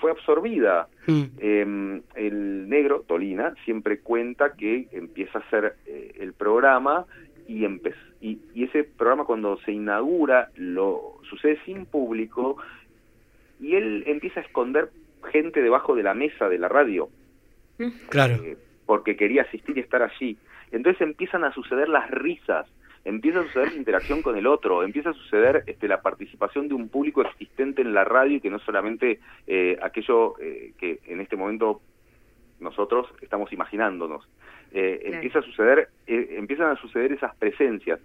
fue 0.00 0.10
absorbida. 0.10 0.88
Mm. 1.06 2.00
El 2.16 2.68
negro, 2.68 3.04
Tolina, 3.06 3.54
siempre 3.64 4.00
cuenta 4.00 4.54
que 4.54 4.88
empieza 4.90 5.38
a 5.38 5.42
hacer 5.42 5.76
el 5.86 6.32
programa 6.32 7.06
y, 7.46 7.64
y, 8.22 8.38
y, 8.54 8.64
ese 8.64 8.84
programa 8.84 9.24
cuando 9.24 9.58
se 9.58 9.72
inaugura 9.72 10.50
lo 10.54 11.18
sucede 11.28 11.58
sin 11.64 11.86
público 11.86 12.56
y 13.60 13.74
él 13.74 14.04
empieza 14.06 14.40
a 14.40 14.44
esconder 14.44 14.90
gente 15.30 15.60
debajo 15.60 15.94
de 15.94 16.02
la 16.02 16.14
mesa 16.14 16.48
de 16.48 16.58
la 16.58 16.68
radio. 16.68 17.08
Mm. 17.78 17.90
Claro. 18.08 18.34
Eh, 18.42 18.56
porque 18.86 19.16
quería 19.16 19.42
asistir 19.42 19.76
y 19.76 19.80
estar 19.80 20.02
allí. 20.02 20.36
Entonces 20.70 21.00
empiezan 21.02 21.44
a 21.44 21.52
suceder 21.52 21.88
las 21.88 22.10
risas, 22.10 22.66
empieza 23.04 23.40
a 23.40 23.44
suceder 23.44 23.72
la 23.72 23.78
interacción 23.78 24.22
con 24.22 24.36
el 24.36 24.46
otro, 24.46 24.82
empieza 24.82 25.10
a 25.10 25.14
suceder 25.14 25.64
este, 25.66 25.88
la 25.88 26.00
participación 26.00 26.68
de 26.68 26.74
un 26.74 26.88
público 26.88 27.22
existente 27.22 27.82
en 27.82 27.94
la 27.94 28.04
radio 28.04 28.36
y 28.36 28.40
que 28.40 28.50
no 28.50 28.58
solamente 28.60 29.20
eh, 29.46 29.78
aquello 29.82 30.34
eh, 30.40 30.72
que 30.78 31.00
en 31.06 31.20
este 31.20 31.36
momento 31.36 31.80
nosotros 32.60 33.08
estamos 33.20 33.52
imaginándonos. 33.52 34.26
Eh, 34.74 35.00
empieza 35.04 35.40
a 35.40 35.42
suceder, 35.42 35.88
eh, 36.06 36.34
empiezan 36.38 36.70
a 36.70 36.76
suceder 36.76 37.12
esas 37.12 37.34
presencias. 37.36 38.00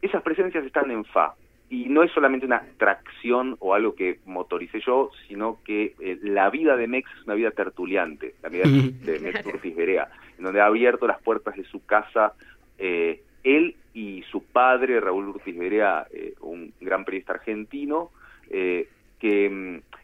Esas 0.00 0.22
presencias 0.22 0.64
están 0.64 0.90
en 0.90 1.04
fa 1.04 1.34
y 1.68 1.86
no 1.86 2.04
es 2.04 2.12
solamente 2.12 2.46
una 2.46 2.62
tracción 2.76 3.56
o 3.58 3.74
algo 3.74 3.96
que 3.96 4.20
motoricé 4.24 4.80
yo, 4.86 5.10
sino 5.26 5.58
que 5.64 5.94
eh, 5.98 6.18
la 6.22 6.48
vida 6.50 6.76
de 6.76 6.86
Mex 6.86 7.10
es 7.12 7.24
una 7.24 7.34
vida 7.34 7.50
tertuliante, 7.50 8.34
la 8.40 8.48
vida 8.50 8.64
de 8.66 9.18
Mex 9.18 9.44
Urtiz 9.46 9.74
Berea, 9.74 10.08
en 10.38 10.44
donde 10.44 10.60
ha 10.60 10.66
abierto 10.66 11.08
las 11.08 11.20
puertas 11.20 11.56
de 11.56 11.64
su 11.64 11.84
casa 11.84 12.34
él 12.78 13.76
y 13.94 14.22
su 14.30 14.42
padre, 14.42 15.00
Raúl 15.00 15.28
Urtiz 15.28 15.56
Berea, 15.56 16.06
un 16.40 16.72
gran 16.80 17.04
periodista 17.04 17.32
argentino, 17.32 18.10
que 18.48 19.50
mm, 19.50 19.95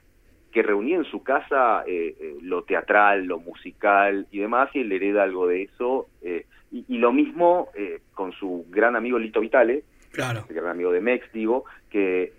que 0.52 0.62
reunía 0.62 0.97
en 0.97 1.04
su 1.04 1.23
casa 1.23 1.82
eh, 1.87 2.14
eh, 2.21 2.37
lo 2.42 2.62
teatral, 2.62 3.25
lo 3.25 3.38
musical 3.38 4.26
y 4.30 4.38
demás, 4.38 4.71
y 4.75 4.80
él 4.80 4.92
hereda 4.92 5.23
algo 5.23 5.47
de 5.47 5.62
eso. 5.62 6.06
Eh, 6.21 6.47
y, 6.71 6.99
lo 6.99 7.12
mismo 7.12 7.68
con 8.14 8.32
su 8.32 8.64
gran 8.71 8.97
amigo 8.97 9.18
Lito 9.18 9.40
Vitale, 9.40 9.82
claro. 10.11 10.44
el 10.49 10.54
gran 10.54 10.71
amigo 10.71 10.90
de 10.90 11.02
Mex, 11.02 11.30
digo, 11.32 11.66
que 11.90 12.32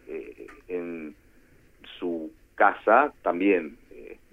en 0.67 1.15
su 1.99 2.31
casa 2.55 3.13
también 3.21 3.77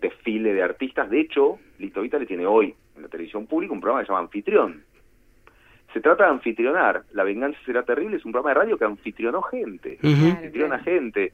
desfile 0.01 0.55
de 0.55 0.63
artistas. 0.63 1.11
De 1.11 1.21
hecho, 1.21 1.59
Lito 1.79 2.01
Vitale 2.01 2.25
tiene 2.25 2.47
hoy 2.47 2.75
en 2.97 3.03
la 3.03 3.09
televisión 3.09 3.47
pública 3.47 3.75
un 3.75 3.81
programa 3.81 4.01
que 4.01 4.07
se 4.07 4.13
llama 4.13 4.25
Anfitrión. 4.25 4.85
Se 5.93 6.01
trata 6.01 6.25
de 6.25 6.31
anfitrionar. 6.31 7.03
La 7.13 7.25
venganza 7.25 7.59
será 7.67 7.83
terrible. 7.83 8.17
Es 8.17 8.25
un 8.25 8.33
programa 8.33 8.55
de 8.55 8.61
radio 8.65 8.79
que 8.79 8.85
anfitrionó 8.85 9.43
gente. 9.43 9.99
Anfitriona 10.03 10.79
gente. 10.79 11.33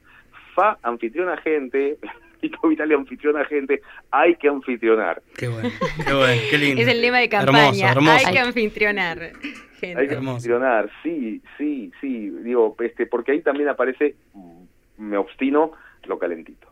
Fa 0.55 0.77
anfitriona 0.81 1.37
gente. 1.37 1.99
Y 2.41 2.73
Italia 2.73 2.95
anfitriona 2.97 3.45
gente, 3.45 3.81
hay 4.11 4.35
que 4.35 4.47
anfitrionar. 4.47 5.21
Qué 5.35 5.47
bueno, 5.47 5.69
qué 6.05 6.13
bueno, 6.13 6.41
qué 6.49 6.57
lindo. 6.57 6.81
Es 6.81 6.87
el 6.87 7.01
lema 7.01 7.19
de 7.19 7.29
campaña, 7.29 7.93
hay 7.93 8.33
que 8.33 8.39
anfitrionar. 8.39 9.31
Gente. 9.79 10.01
Hay 10.01 10.07
que 10.07 10.15
anfitrionar, 10.15 10.89
sí, 11.03 11.41
sí, 11.57 11.91
sí, 12.01 12.31
digo, 12.43 12.75
este, 12.79 13.05
porque 13.05 13.33
ahí 13.33 13.41
también 13.41 13.69
aparece, 13.69 14.15
mm, 14.33 14.63
me 14.97 15.17
obstino, 15.17 15.73
lo 16.05 16.17
calentito. 16.17 16.67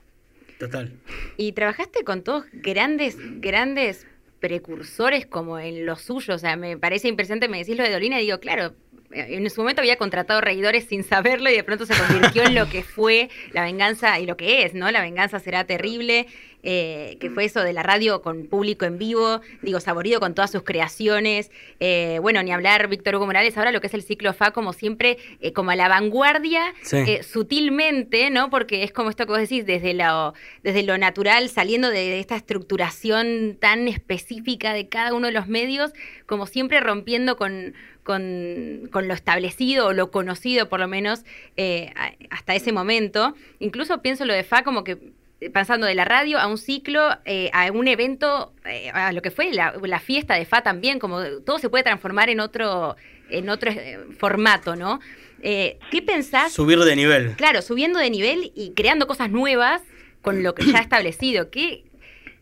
Total. 0.57 0.91
Y 1.37 1.51
trabajaste 1.51 2.03
con 2.03 2.23
todos 2.23 2.45
grandes, 2.53 3.17
grandes 3.41 4.07
precursores 4.39 5.25
como 5.25 5.59
en 5.59 5.85
lo 5.85 5.95
suyo, 5.95 6.35
o 6.35 6.37
sea, 6.37 6.55
me 6.55 6.77
parece 6.77 7.07
impresionante, 7.07 7.47
me 7.47 7.59
decís 7.59 7.77
lo 7.77 7.83
de 7.83 7.91
Dolina 7.91 8.19
y 8.19 8.25
digo, 8.25 8.39
claro, 8.39 8.73
en 9.11 9.49
su 9.49 9.61
momento 9.61 9.81
había 9.81 9.97
contratado 9.97 10.41
reidores 10.41 10.85
sin 10.85 11.03
saberlo 11.03 11.49
y 11.49 11.55
de 11.55 11.63
pronto 11.63 11.85
se 11.85 11.93
convirtió 11.93 12.43
en 12.43 12.55
lo 12.55 12.69
que 12.69 12.83
fue 12.83 13.29
la 13.51 13.63
venganza 13.63 14.19
y 14.19 14.25
lo 14.25 14.37
que 14.37 14.63
es, 14.63 14.73
¿no? 14.73 14.89
La 14.91 15.01
venganza 15.01 15.39
será 15.39 15.65
terrible, 15.65 16.27
eh, 16.67 17.17
que 17.19 17.29
fue 17.29 17.45
eso 17.45 17.61
de 17.61 17.73
la 17.73 17.83
radio 17.83 18.23
con 18.23 18.47
público 18.47 18.85
en 18.85 18.97
vivo, 18.97 19.41
digo, 19.61 19.79
saborido 19.79 20.19
con 20.19 20.33
todas 20.33 20.51
sus 20.51 20.63
creaciones. 20.63 21.51
Eh, 21.79 22.17
bueno, 22.23 22.41
ni 22.41 22.51
hablar 22.51 22.87
Víctor 22.87 23.15
Hugo 23.15 23.27
Morales, 23.27 23.55
ahora 23.55 23.71
lo 23.71 23.81
que 23.81 23.87
es 23.87 23.93
el 23.93 24.01
ciclo 24.01 24.33
FA, 24.33 24.49
como 24.49 24.73
siempre, 24.73 25.19
eh, 25.41 25.53
como 25.53 25.69
a 25.69 25.75
la 25.75 25.87
vanguardia, 25.87 26.73
sutilmente, 27.21 28.31
¿no? 28.31 28.49
Porque 28.49 28.83
es 28.83 28.91
como 28.91 29.11
esto 29.11 29.27
que 29.27 29.31
vos 29.31 29.39
decís, 29.39 29.65
desde 29.65 29.93
lo, 29.93 30.33
desde 30.63 30.81
lo 30.81 30.97
natural, 30.97 31.49
saliendo 31.49 31.91
de 31.91 32.19
esta 32.19 32.35
estructuración 32.35 33.57
tan 33.59 33.87
específica 33.87 34.73
de 34.73 34.89
cada 34.89 35.13
uno 35.13 35.27
de 35.27 35.33
los 35.33 35.47
medios, 35.47 35.91
como 36.25 36.47
siempre 36.47 36.79
rompiendo 36.79 37.37
con 37.37 37.75
con, 38.05 38.87
con, 38.91 39.07
lo 39.07 39.15
establecido 39.15 39.87
o 39.87 39.93
lo 39.93 40.11
conocido 40.11 40.69
por 40.69 40.79
lo 40.79 40.87
menos 40.87 41.25
eh, 41.57 41.91
hasta 42.29 42.53
ese 42.53 42.71
momento. 42.71 43.33
Incluso 43.57 44.03
pienso 44.03 44.25
lo 44.25 44.33
de 44.33 44.43
FA 44.43 44.63
como 44.63 44.83
que 44.83 45.14
pasando 45.53 45.87
de 45.87 45.95
la 45.95 46.05
radio 46.05 46.39
a 46.39 46.47
un 46.47 46.57
ciclo, 46.57 47.09
eh, 47.25 47.49
a 47.53 47.71
un 47.71 47.87
evento, 47.87 48.53
a 48.93 49.11
lo 49.11 49.21
que 49.21 49.31
fue 49.31 49.51
la, 49.51 49.99
fiesta 49.99 50.35
de 50.35 50.45
FA 50.45 50.61
también, 50.61 50.99
como 50.99 51.23
todo 51.45 51.59
se 51.59 51.69
puede 51.69 51.83
transformar 51.83 52.29
en 52.29 52.39
otro, 52.39 52.95
en 53.29 53.49
otro 53.49 53.71
formato, 54.17 54.75
¿no? 54.75 54.99
¿Qué 55.41 56.03
pensás? 56.05 56.53
Subir 56.53 56.79
de 56.79 56.95
nivel. 56.95 57.35
Claro, 57.35 57.61
subiendo 57.61 57.99
de 57.99 58.09
nivel 58.09 58.51
y 58.55 58.73
creando 58.75 59.05
cosas 59.05 59.29
nuevas 59.29 59.81
con 60.25 60.43
lo 60.43 60.55
que 60.55 60.65
ya 60.65 60.79
establecido. 60.81 61.49
¿Qué, 61.51 61.85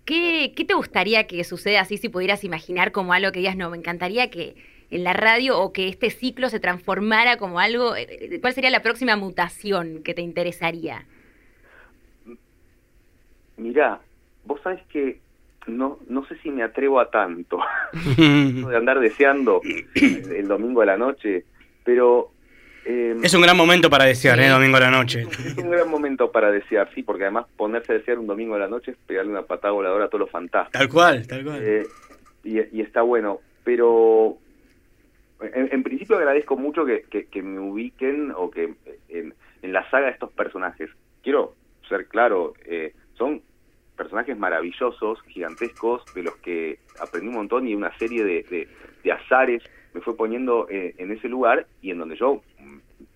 qué, 0.05 0.53
qué 0.55 0.65
te 0.65 0.73
gustaría 0.73 1.27
que 1.27 1.43
suceda 1.43 1.81
así 1.81 1.97
si 1.97 2.09
pudieras 2.09 2.43
imaginar 2.43 2.91
como 2.91 3.13
algo 3.13 3.31
que 3.31 3.39
digas, 3.39 3.57
no, 3.57 3.69
me 3.69 3.77
encantaría 3.77 4.31
que 4.31 4.55
en 4.89 5.03
la 5.03 5.13
radio 5.13 5.59
o 5.59 5.73
que 5.73 5.89
este 5.89 6.09
ciclo 6.09 6.49
se 6.49 6.59
transformara 6.59 7.37
como 7.37 7.59
algo? 7.59 7.95
Eh, 7.95 8.07
eh, 8.09 8.39
¿Cuál 8.41 8.53
sería 8.53 8.69
la 8.69 8.81
próxima 8.81 9.15
mutación 9.17 10.01
que 10.03 10.13
te 10.13 10.21
interesaría? 10.21 11.05
Mirá, 13.63 14.01
vos 14.43 14.59
sabés 14.61 14.81
que 14.87 15.21
no, 15.67 15.97
no 16.09 16.25
sé 16.25 16.35
si 16.39 16.51
me 16.51 16.63
atrevo 16.63 16.99
a 16.99 17.09
tanto 17.09 17.57
de 18.17 18.75
andar 18.75 18.99
deseando 18.99 19.61
el, 19.95 20.47
domingo 20.49 20.81
a 20.81 20.85
la 20.85 20.97
noche, 20.97 21.45
pero... 21.85 22.31
Em, 22.85 23.23
es 23.23 23.33
un 23.33 23.41
gran 23.41 23.55
momento 23.55 23.89
para 23.89 24.03
desear, 24.03 24.37
¿eh? 24.41 24.49
Domingo 24.49 24.75
a 24.75 24.81
la 24.81 24.91
noche. 24.91 25.21
Es 25.21 25.57
un 25.57 25.71
gran 25.71 25.89
momento 25.89 26.29
para 26.29 26.51
desear, 26.51 26.89
sí, 26.93 27.03
porque 27.03 27.23
además 27.23 27.45
ponerse 27.55 27.93
a 27.93 27.95
desear 27.95 28.19
un 28.19 28.27
domingo 28.27 28.55
a 28.55 28.59
la 28.59 28.67
noche 28.67 28.91
es 28.91 28.97
pegarle 29.07 29.31
una 29.31 29.43
patada 29.43 29.71
voladora 29.71 30.05
a 30.05 30.07
todos 30.09 30.19
los 30.19 30.29
fantasmas. 30.29 30.73
Tal 30.73 30.89
cual, 30.89 31.25
tal 31.25 31.45
cual. 31.45 31.63
y, 32.43 32.59
y, 32.59 32.81
está 32.81 33.01
bueno, 33.01 33.39
pero 33.63 34.37
en, 35.39 35.83
principio 35.83 36.17
agradezco 36.17 36.57
mucho 36.57 36.85
que, 36.85 37.41
me 37.41 37.59
ubiquen 37.61 38.33
o 38.35 38.51
que 38.51 38.73
en, 39.07 39.33
la 39.61 39.89
saga 39.89 40.07
de 40.07 40.11
estos 40.11 40.33
personajes. 40.33 40.89
Quiero 41.21 41.55
ser 41.87 42.07
claro, 42.07 42.53
eh, 42.65 42.93
son 43.17 43.41
personajes 44.03 44.37
maravillosos, 44.37 45.21
gigantescos, 45.23 46.03
de 46.13 46.23
los 46.23 46.35
que 46.37 46.79
aprendí 46.99 47.29
un 47.29 47.35
montón 47.35 47.67
y 47.67 47.75
una 47.75 47.95
serie 47.97 48.23
de, 48.23 48.67
azares 49.11 49.63
me 49.93 50.01
fue 50.01 50.15
poniendo 50.15 50.67
eh, 50.69 50.95
en 50.97 51.11
ese 51.11 51.29
lugar 51.29 51.67
y 51.81 51.91
en 51.91 51.99
donde 51.99 52.15
yo 52.15 52.41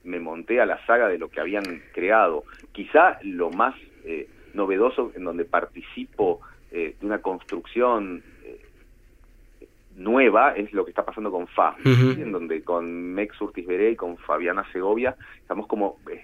me 0.04 0.20
monté 0.20 0.62
a 0.62 0.66
la 0.66 0.86
saga 0.86 1.08
de 1.08 1.18
lo 1.18 1.30
que 1.30 1.40
habían 1.40 1.64
creado. 1.94 2.44
Quizá 2.72 3.18
lo 3.24 3.50
más 3.50 3.76
eh, 4.06 4.28
novedoso 4.54 5.12
en 5.16 5.24
donde 5.24 5.46
participo 5.46 6.42
de 6.72 6.96
una 7.02 7.20
construcción 7.20 8.22
nueva 9.98 10.52
es 10.52 10.72
lo 10.74 10.86
que 10.86 10.92
está 10.92 11.04
pasando 11.04 11.32
con 11.32 11.48
FA, 11.48 11.76
en 11.84 12.32
donde 12.32 12.64
con 12.64 13.14
Mex 13.14 13.40
Urtis 13.42 13.66
Beré 13.66 13.92
y 13.92 13.96
con 13.96 14.18
Fabiana 14.18 14.64
Segovia 14.72 15.16
estamos 15.42 15.68
como 15.68 15.98
eh, 16.12 16.24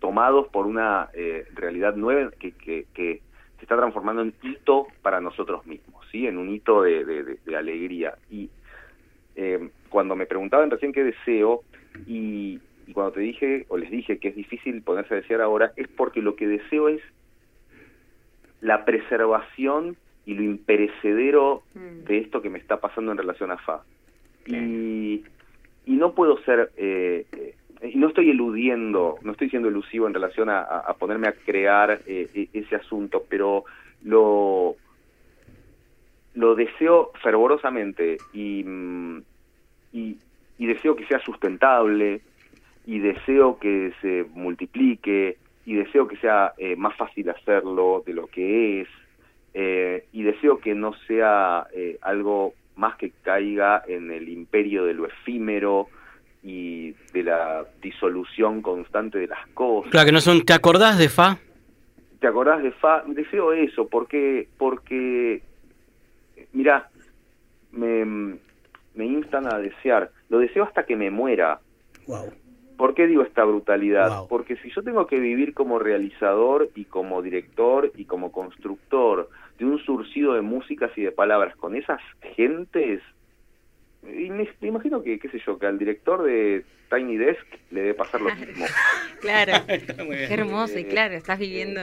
tomados 0.00 0.48
por 0.48 0.66
una 0.66 1.08
eh, 1.14 1.46
realidad 1.54 1.96
nueva 1.96 2.30
que, 2.38 2.52
que, 2.52 3.22
se 3.60 3.66
está 3.66 3.76
transformando 3.76 4.22
en 4.22 4.34
hito 4.42 4.86
para 5.02 5.20
nosotros 5.20 5.66
mismos, 5.66 6.04
¿sí? 6.10 6.26
en 6.26 6.38
un 6.38 6.48
hito 6.48 6.82
de, 6.82 7.38
alegría. 7.56 8.16
Y 8.30 8.48
eh, 9.36 9.68
cuando 9.90 10.16
me 10.16 10.26
preguntaban 10.26 10.70
recién 10.70 10.92
qué 10.92 11.04
deseo, 11.04 11.62
y, 12.06 12.58
y 12.86 12.92
cuando 12.92 13.12
te 13.12 13.20
dije 13.20 13.66
o 13.68 13.76
les 13.76 13.90
dije 13.90 14.18
que 14.18 14.28
es 14.28 14.34
difícil 14.34 14.82
ponerse 14.82 15.14
a 15.14 15.18
desear 15.18 15.42
ahora, 15.42 15.72
es 15.76 15.86
porque 15.88 16.22
lo 16.22 16.36
que 16.36 16.48
deseo 16.48 16.88
es 16.88 17.02
la 18.60 18.84
preservación 18.84 19.96
y 20.26 20.34
lo 20.34 20.42
imperecedero 20.42 21.62
mm. 21.74 22.04
de 22.04 22.18
esto 22.18 22.42
que 22.42 22.50
me 22.50 22.58
está 22.58 22.80
pasando 22.80 23.12
en 23.12 23.18
relación 23.18 23.50
a 23.50 23.58
FA. 23.58 23.82
Y, 24.46 25.22
y 25.86 25.92
no 25.92 26.14
puedo 26.14 26.38
ser, 26.44 26.72
eh, 26.76 27.26
eh, 27.32 27.54
y 27.82 27.96
no 27.96 28.08
estoy 28.08 28.30
eludiendo, 28.30 29.18
no 29.22 29.32
estoy 29.32 29.50
siendo 29.50 29.68
elusivo 29.68 30.06
en 30.06 30.14
relación 30.14 30.48
a, 30.50 30.94
ponerme 30.98 31.28
a 31.28 31.32
crear 31.32 32.00
eh, 32.06 32.28
e, 32.34 32.48
ese 32.52 32.76
asunto, 32.76 33.24
pero 33.28 33.64
lo, 34.02 34.76
lo 36.34 36.54
deseo 36.54 37.12
fervorosamente 37.22 38.18
y, 38.32 38.64
mm, 38.64 39.22
y, 39.92 40.18
y 40.58 40.66
deseo 40.66 40.96
que 40.96 41.06
sea 41.06 41.20
sustentable 41.20 42.20
y 42.86 42.98
deseo 42.98 43.58
que 43.58 43.92
se 44.00 44.26
multiplique 44.34 45.38
y 45.64 45.74
deseo 45.74 46.08
que 46.08 46.16
sea 46.16 46.54
más 46.76 46.96
fácil 46.96 47.30
hacerlo 47.30 48.02
de 48.04 48.14
lo 48.14 48.26
que 48.26 48.80
es 48.80 48.88
eh, 49.52 50.04
y 50.12 50.22
deseo 50.22 50.58
que 50.58 50.74
no 50.74 50.94
sea 51.06 51.66
eh, 51.72 51.98
algo 52.02 52.54
más 52.76 52.96
que 52.96 53.10
caiga 53.22 53.82
en 53.86 54.10
el 54.12 54.28
imperio 54.28 54.84
de 54.84 54.94
lo 54.94 55.06
efímero 55.06 55.88
y 56.42 56.92
de 57.12 57.22
la 57.22 57.66
disolución 57.82 58.62
constante 58.62 59.18
de 59.18 59.26
las 59.26 59.46
cosas. 59.48 59.90
Claro, 59.90 60.06
que 60.06 60.12
no 60.12 60.20
son, 60.20 60.42
¿te 60.42 60.52
acordás 60.52 60.98
de 60.98 61.08
Fa? 61.08 61.38
¿Te 62.20 62.26
acordás 62.26 62.62
de 62.62 62.72
Fa? 62.72 63.02
Deseo 63.06 63.52
eso, 63.52 63.88
porque, 63.88 64.48
porque 64.58 65.42
mira, 66.52 66.88
me, 67.72 68.04
me 68.94 69.06
instan 69.06 69.52
a 69.52 69.58
desear, 69.58 70.10
lo 70.28 70.38
deseo 70.38 70.64
hasta 70.64 70.84
que 70.84 70.96
me 70.96 71.10
muera. 71.10 71.60
Wow. 72.06 72.32
¿Por 72.76 72.94
qué 72.94 73.06
digo 73.06 73.22
esta 73.22 73.44
brutalidad? 73.44 74.26
Porque 74.26 74.56
si 74.56 74.70
yo 74.70 74.82
tengo 74.82 75.06
que 75.06 75.20
vivir 75.20 75.52
como 75.52 75.78
realizador 75.78 76.70
y 76.74 76.86
como 76.86 77.20
director 77.20 77.92
y 77.94 78.06
como 78.06 78.32
constructor 78.32 79.28
de 79.58 79.66
un 79.66 79.78
surcido 79.80 80.32
de 80.32 80.40
músicas 80.40 80.90
y 80.96 81.02
de 81.02 81.12
palabras 81.12 81.54
con 81.56 81.76
esas 81.76 82.00
gentes, 82.36 83.02
y 84.02 84.30
me, 84.30 84.48
imagino 84.62 85.02
que, 85.02 85.18
qué 85.18 85.28
sé 85.28 85.40
yo, 85.44 85.58
que 85.58 85.66
al 85.66 85.78
director 85.78 86.22
de 86.22 86.64
Tiny 86.90 87.16
Desk 87.16 87.46
le 87.70 87.80
debe 87.82 87.94
pasar 87.94 88.20
lo 88.20 88.34
mismo. 88.34 88.64
claro, 89.20 89.52
qué 89.66 90.34
hermoso, 90.34 90.78
y 90.78 90.84
claro, 90.84 91.14
estás 91.14 91.38
viviendo... 91.38 91.80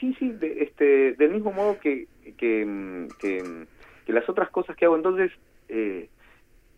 sí, 0.00 0.16
sí, 0.18 0.34
este, 0.40 1.12
del 1.14 1.30
mismo 1.30 1.52
modo 1.52 1.78
que, 1.78 2.06
que, 2.36 3.08
que, 3.18 4.12
las 4.12 4.28
otras 4.28 4.48
cosas 4.50 4.74
que 4.76 4.86
hago. 4.86 4.96
Entonces, 4.96 5.30
eh, 5.68 6.08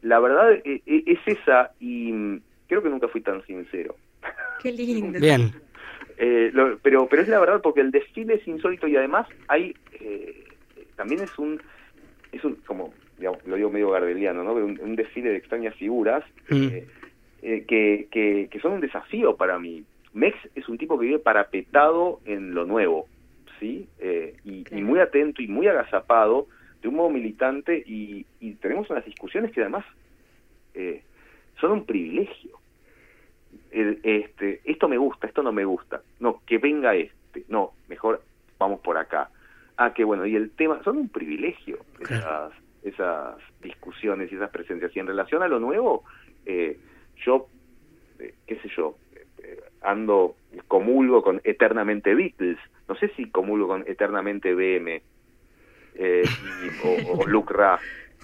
la 0.02 0.18
verdad 0.18 0.52
e, 0.64 0.82
e, 0.86 1.04
es 1.06 1.20
esa 1.26 1.72
y 1.78 2.12
mm, 2.12 2.40
creo 2.66 2.82
que 2.82 2.88
nunca 2.88 3.08
fui 3.08 3.20
tan 3.20 3.44
sincero. 3.46 3.96
Qué 4.62 4.72
lindo. 4.72 5.18
Bien. 5.20 5.52
Eh, 6.18 6.52
pero 6.82 7.08
pero 7.08 7.22
es 7.22 7.28
la 7.28 7.40
verdad 7.40 7.62
porque 7.62 7.80
el 7.80 7.90
desfile 7.90 8.34
es 8.34 8.46
insólito 8.46 8.86
y 8.86 8.96
además 8.96 9.26
hay 9.48 9.74
eh, 10.00 10.44
también 10.94 11.22
es 11.22 11.38
un 11.38 11.58
es 12.30 12.44
un 12.44 12.56
como 12.66 12.92
lo 12.92 12.99
digo 13.60 13.70
medio 13.70 13.90
gardeliano 13.90 14.42
no 14.42 14.52
un, 14.54 14.80
un 14.80 14.96
desfile 14.96 15.30
de 15.30 15.36
extrañas 15.36 15.74
figuras 15.76 16.24
mm. 16.48 16.68
eh, 17.42 17.64
que, 17.66 18.08
que, 18.10 18.60
son 18.60 18.72
un 18.72 18.80
desafío 18.80 19.36
para 19.36 19.58
mí 19.58 19.84
Mex 20.12 20.36
es 20.54 20.68
un 20.68 20.78
tipo 20.78 20.98
que 20.98 21.06
vive 21.06 21.18
parapetado 21.18 22.20
en 22.24 22.54
lo 22.54 22.64
nuevo 22.64 23.06
sí 23.58 23.88
y, 24.44 24.64
y, 24.70 24.82
muy 24.82 24.98
atento 25.00 25.42
y 25.42 25.46
muy 25.46 25.66
agazapado 25.68 26.46
de 26.82 26.88
un 26.88 26.94
modo 26.94 27.10
militante 27.10 27.82
y, 27.86 28.26
tenemos 28.60 28.90
unas 28.90 29.04
discusiones 29.04 29.52
que 29.52 29.60
además 29.60 29.84
eh, 30.74 31.02
son 31.60 31.72
un 31.72 31.84
privilegio. 31.84 32.58
este, 33.70 34.60
esto 34.64 34.88
me 34.88 34.98
gusta, 34.98 35.26
esto 35.26 35.42
no 35.42 35.52
me 35.52 35.64
gusta. 35.64 36.02
No, 36.18 36.40
que 36.46 36.58
venga 36.58 36.94
este. 36.94 37.44
No, 37.48 37.72
mejor 37.88 38.22
vamos 38.58 38.80
por 38.80 38.96
acá. 38.96 39.30
Ah, 39.76 39.92
que 39.94 40.04
bueno, 40.04 40.26
y 40.26 40.36
el 40.36 40.50
tema, 40.50 40.82
son 40.84 40.98
un 40.98 41.08
privilegio 41.08 41.78
esas, 42.00 42.52
esas 42.82 43.36
discusiones 43.62 44.30
y 44.32 44.36
esas 44.36 44.50
presencias. 44.50 44.94
Y 44.94 45.00
en 45.00 45.06
relación 45.06 45.42
a 45.42 45.48
lo 45.48 45.58
nuevo, 45.58 46.04
eh, 46.46 46.78
yo, 47.24 47.46
eh, 48.18 48.34
qué 48.46 48.56
sé 48.56 48.68
yo, 48.76 48.96
ando, 49.82 50.36
comulgo 50.68 51.22
con 51.22 51.40
Eternamente 51.44 52.14
Beatles. 52.14 52.58
No 52.88 52.94
sé 52.96 53.08
si 53.16 53.30
comulgo 53.30 53.68
con 53.68 53.84
Eternamente 53.86 54.54
BM, 54.54 55.02
eh, 55.94 56.24
o, 56.84 57.26
Luke 57.26 57.52
Ra. 57.52 57.78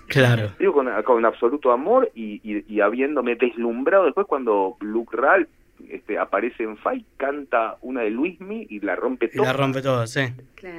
Claro. 0.08 0.50
Digo 0.58 0.72
con, 0.72 1.24
absoluto 1.24 1.72
amor 1.72 2.10
y, 2.14 2.40
y, 2.44 2.80
habiéndome 2.80 3.34
deslumbrado 3.34 4.04
después 4.04 4.26
cuando 4.26 4.76
Luke 4.80 5.16
Ra 5.16 5.44
este, 5.88 6.18
aparece 6.18 6.62
en 6.62 6.76
Fight, 6.76 7.06
canta 7.16 7.76
una 7.82 8.02
de 8.02 8.10
Luismi 8.10 8.66
y 8.68 8.80
la 8.80 8.96
rompe 8.96 9.28
toda. 9.28 9.44
Y 9.44 9.46
la 9.46 9.52
rompe 9.52 9.82
toda, 9.82 10.06
sí. 10.06 10.20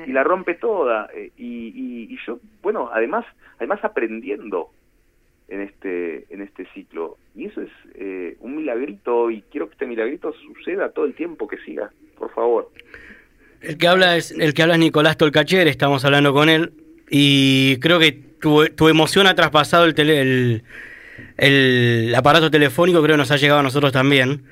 Y 0.06 0.12
la 0.12 0.24
rompe 0.24 0.56
toda. 0.56 1.10
Eh, 1.14 1.32
y, 1.38 2.10
y, 2.14 2.18
yo, 2.26 2.40
bueno, 2.62 2.90
además, 2.94 3.26
además 3.58 3.80
aprendiendo 3.84 4.70
en 5.48 5.62
este, 5.62 6.26
en 6.34 6.42
este 6.42 6.68
ciclo. 6.74 7.18
Y 7.36 7.46
eso 7.46 7.62
es 7.62 7.70
eh, 7.96 8.38
un 8.40 8.58
milagrito 8.58 9.32
y 9.32 9.44
quiero 9.52 9.68
que 9.68 9.74
este 9.74 9.86
milagrito 9.86 10.34
suceda 10.34 10.90
todo 10.90 11.06
el 11.06 11.14
tiempo 11.14 11.48
que 11.48 11.58
siga, 11.60 11.92
por 12.18 12.34
favor. 12.34 12.72
El 13.62 13.78
que 13.78 13.88
habla 13.88 14.18
es, 14.18 14.32
el 14.32 14.54
que 14.54 14.62
habla 14.62 14.76
es 14.76 14.80
Nicolás 14.80 15.18
Tolcacher, 15.18 15.68
estamos 15.68 16.06
hablando 16.06 16.32
con 16.34 16.48
él, 16.50 16.74
y 17.10 17.78
creo 17.80 18.00
que 18.00 18.12
tu, 18.12 18.68
tu 18.68 18.88
emoción 18.88 19.28
ha 19.28 19.36
traspasado 19.36 19.86
el, 19.86 19.96
tele, 19.96 20.62
el, 21.38 22.14
aparato 22.16 22.52
telefónico, 22.52 23.02
creo 23.02 23.16
que 23.16 23.20
nos 23.20 23.32
ha 23.32 23.38
llegado 23.38 23.60
a 23.60 23.64
nosotros 23.64 23.92
también. 23.92 24.44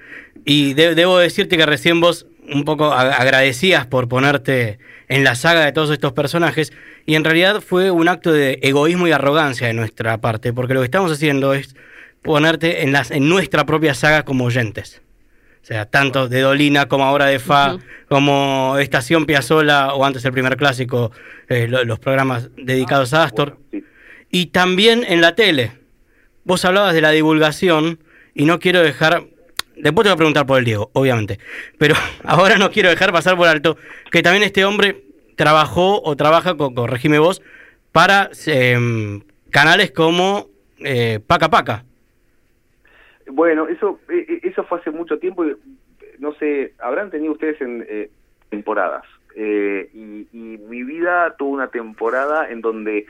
Y 0.45 0.75
debo 0.75 1.17
decirte 1.17 1.58
que 1.58 1.65
recién 1.65 1.99
vos 1.99 2.27
un 2.51 2.63
poco 2.63 2.93
agradecías 2.93 3.88
por 3.88 4.08
ponerte 4.08 4.77
en 5.08 5.23
la 5.23 5.36
saga 5.36 5.65
de 5.65 5.71
todos 5.71 5.89
estos 5.89 6.13
personajes, 6.13 6.71
y 7.08 7.15
en 7.15 7.23
realidad 7.23 7.62
fue 7.62 7.91
un 7.91 8.08
acto 8.08 8.31
de 8.31 8.60
egoísmo 8.62 9.08
y 9.08 9.12
arrogancia 9.12 9.67
de 9.67 9.73
nuestra 9.73 10.19
parte, 10.19 10.53
porque 10.53 10.73
lo 10.73 10.81
que 10.81 10.86
estamos 10.86 11.12
haciendo 11.12 11.53
es 11.53 11.75
ponerte 12.21 12.84
en, 12.84 12.91
las, 12.91 13.12
en 13.12 13.27
nuestra 13.27 13.65
propia 13.65 13.93
saga 13.93 14.23
como 14.23 14.45
oyentes. 14.45 15.01
O 15.62 15.65
sea, 15.65 15.86
tanto 15.86 16.27
de 16.27 16.41
Dolina 16.41 16.88
como 16.88 17.05
ahora 17.05 17.25
de 17.25 17.39
Fa, 17.39 17.77
como 18.08 18.77
Estación 18.77 19.25
Piazzola 19.25 19.95
o 19.95 20.05
antes 20.05 20.23
el 20.25 20.31
primer 20.31 20.58
clásico, 20.58 21.12
eh, 21.49 21.67
los 21.67 21.97
programas 21.97 22.49
dedicados 22.55 23.15
a 23.15 23.23
Astor. 23.23 23.58
Y 24.29 24.47
también 24.47 25.03
en 25.08 25.21
la 25.21 25.34
tele. 25.34 25.71
Vos 26.43 26.65
hablabas 26.65 26.93
de 26.93 27.01
la 27.01 27.10
divulgación 27.10 27.99
y 28.36 28.45
no 28.45 28.60
quiero 28.60 28.84
dejar... 28.84 29.23
Después 29.77 30.03
te 30.03 30.09
voy 30.09 30.13
a 30.13 30.17
preguntar 30.17 30.45
por 30.45 30.59
el 30.59 30.65
Diego, 30.65 30.89
obviamente. 30.93 31.39
Pero 31.77 31.95
ahora 32.23 32.57
no 32.57 32.71
quiero 32.71 32.89
dejar 32.89 33.11
pasar 33.11 33.35
por 33.38 33.47
alto 33.47 33.77
que 34.11 34.21
también 34.21 34.43
este 34.43 34.65
hombre 34.65 35.03
trabajó 35.35 36.01
o 36.01 36.15
trabaja, 36.15 36.55
con, 36.55 36.73
corregime 36.73 37.19
vos, 37.19 37.41
para 37.91 38.29
em, 38.47 39.21
canales 39.51 39.91
como 39.91 40.47
eh, 40.79 41.19
Paca 41.25 41.49
Paca. 41.49 41.85
Bueno, 43.27 43.67
eso 43.67 43.99
eh, 44.09 44.25
eh, 44.27 44.39
eso 44.43 44.63
fue 44.63 44.79
hace 44.79 44.91
mucho 44.91 45.17
tiempo. 45.19 45.45
No 46.19 46.33
sé, 46.35 46.73
habrán 46.79 47.09
tenido 47.09 47.33
ustedes 47.33 47.59
en 47.61 47.85
eh, 47.88 48.09
temporadas. 48.49 49.03
y, 49.35 50.27
mi 50.67 50.83
vida 50.83 51.35
tuvo 51.38 51.51
una 51.51 51.67
temporada 51.67 52.49
en 52.49 52.61
donde 52.61 53.05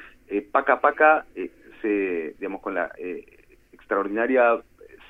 Paca 0.51 0.82
Paca 0.82 1.25
se, 1.82 2.36
digamos, 2.39 2.62
con 2.62 2.75
la 2.75 2.91
extraordinaria 3.71 4.60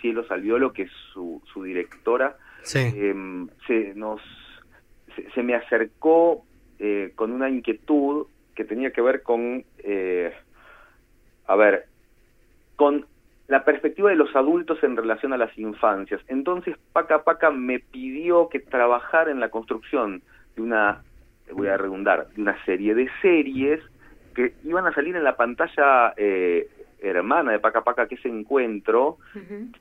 Cielo 0.06 0.24
Salviolo, 0.28 0.72
que 0.72 0.84
es 0.84 0.92
su, 1.14 1.42
su 1.52 1.64
directora, 1.64 2.38
em, 2.76 3.48
se 3.66 3.96
nos 3.96 4.22
se, 5.34 5.42
me 5.42 5.56
acercó 5.56 6.44
con 7.16 7.32
una 7.32 7.50
inquietud 7.50 8.28
que 8.54 8.66
tenía 8.66 8.92
que 8.92 9.02
ver 9.02 9.24
con, 9.24 9.64
a 11.48 11.56
ver, 11.56 11.86
con 12.76 13.08
la 13.48 13.64
perspectiva 13.64 14.12
de 14.12 14.16
los 14.16 14.36
adultos 14.36 14.84
en 14.84 14.96
relación 14.96 15.34
a 15.34 15.38
las 15.38 15.58
infancias. 15.58 16.22
Entonces, 16.28 16.76
Paca 16.94 17.24
Paca 17.24 17.50
me 17.50 17.80
pidió 17.80 18.50
que 18.50 18.60
trabajara 18.60 19.32
en 19.32 19.40
la 19.40 19.50
construcción 19.50 20.22
de 20.56 20.62
una, 20.62 21.02
voy 21.52 21.68
a 21.68 21.78
redundar, 21.78 22.28
de 22.30 22.42
una 22.42 22.64
serie 22.66 22.94
de 22.94 23.10
series 23.24 23.82
que 24.36 24.54
iban 24.64 24.86
a 24.86 24.94
salir 24.94 25.16
en 25.16 25.24
la 25.24 25.36
pantalla 25.36 26.14
eh, 26.18 26.68
hermana 27.00 27.52
de 27.52 27.60
Paca 27.60 27.84
Paca, 27.84 28.08
que 28.08 28.16
es 28.16 28.26
Encuentro, 28.26 29.18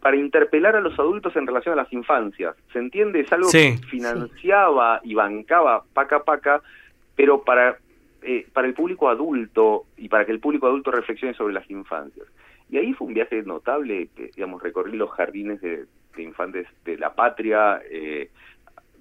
para 0.00 0.16
interpelar 0.16 0.77
a 0.77 0.81
los 0.81 0.98
adultos 0.98 1.35
en 1.37 1.46
relación 1.46 1.72
a 1.79 1.83
las 1.83 1.92
infancias. 1.92 2.57
¿Se 2.72 2.79
entiende? 2.79 3.20
Es 3.20 3.33
algo 3.33 3.50
que 3.50 3.79
financiaba 3.88 5.00
y 5.03 5.14
bancaba 5.14 5.85
Paca 5.92 6.24
Paca, 6.24 6.62
pero 7.16 7.42
para, 7.42 7.79
eh, 8.22 8.46
para 8.53 8.66
el 8.66 8.74
público 8.74 9.09
adulto 9.09 9.85
y 9.96 10.09
para 10.09 10.24
que 10.24 10.33
el 10.33 10.40
público 10.40 10.66
adulto 10.66 10.90
reflexione 10.90 11.35
sobre 11.35 11.55
las 11.55 11.68
infancias. 11.70 12.27
Y 12.70 12.79
ahí 12.79 12.92
fue 12.94 13.07
un 13.07 13.14
viaje 13.14 13.42
notable, 13.42 14.09
que, 14.16 14.31
digamos, 14.35 14.62
recorrí 14.62 14.96
los 14.96 15.11
jardines 15.11 15.61
de, 15.61 15.87
infantes 16.16 16.66
de 16.85 16.96
la 16.96 17.14
patria, 17.14 17.81
eh, 17.90 18.31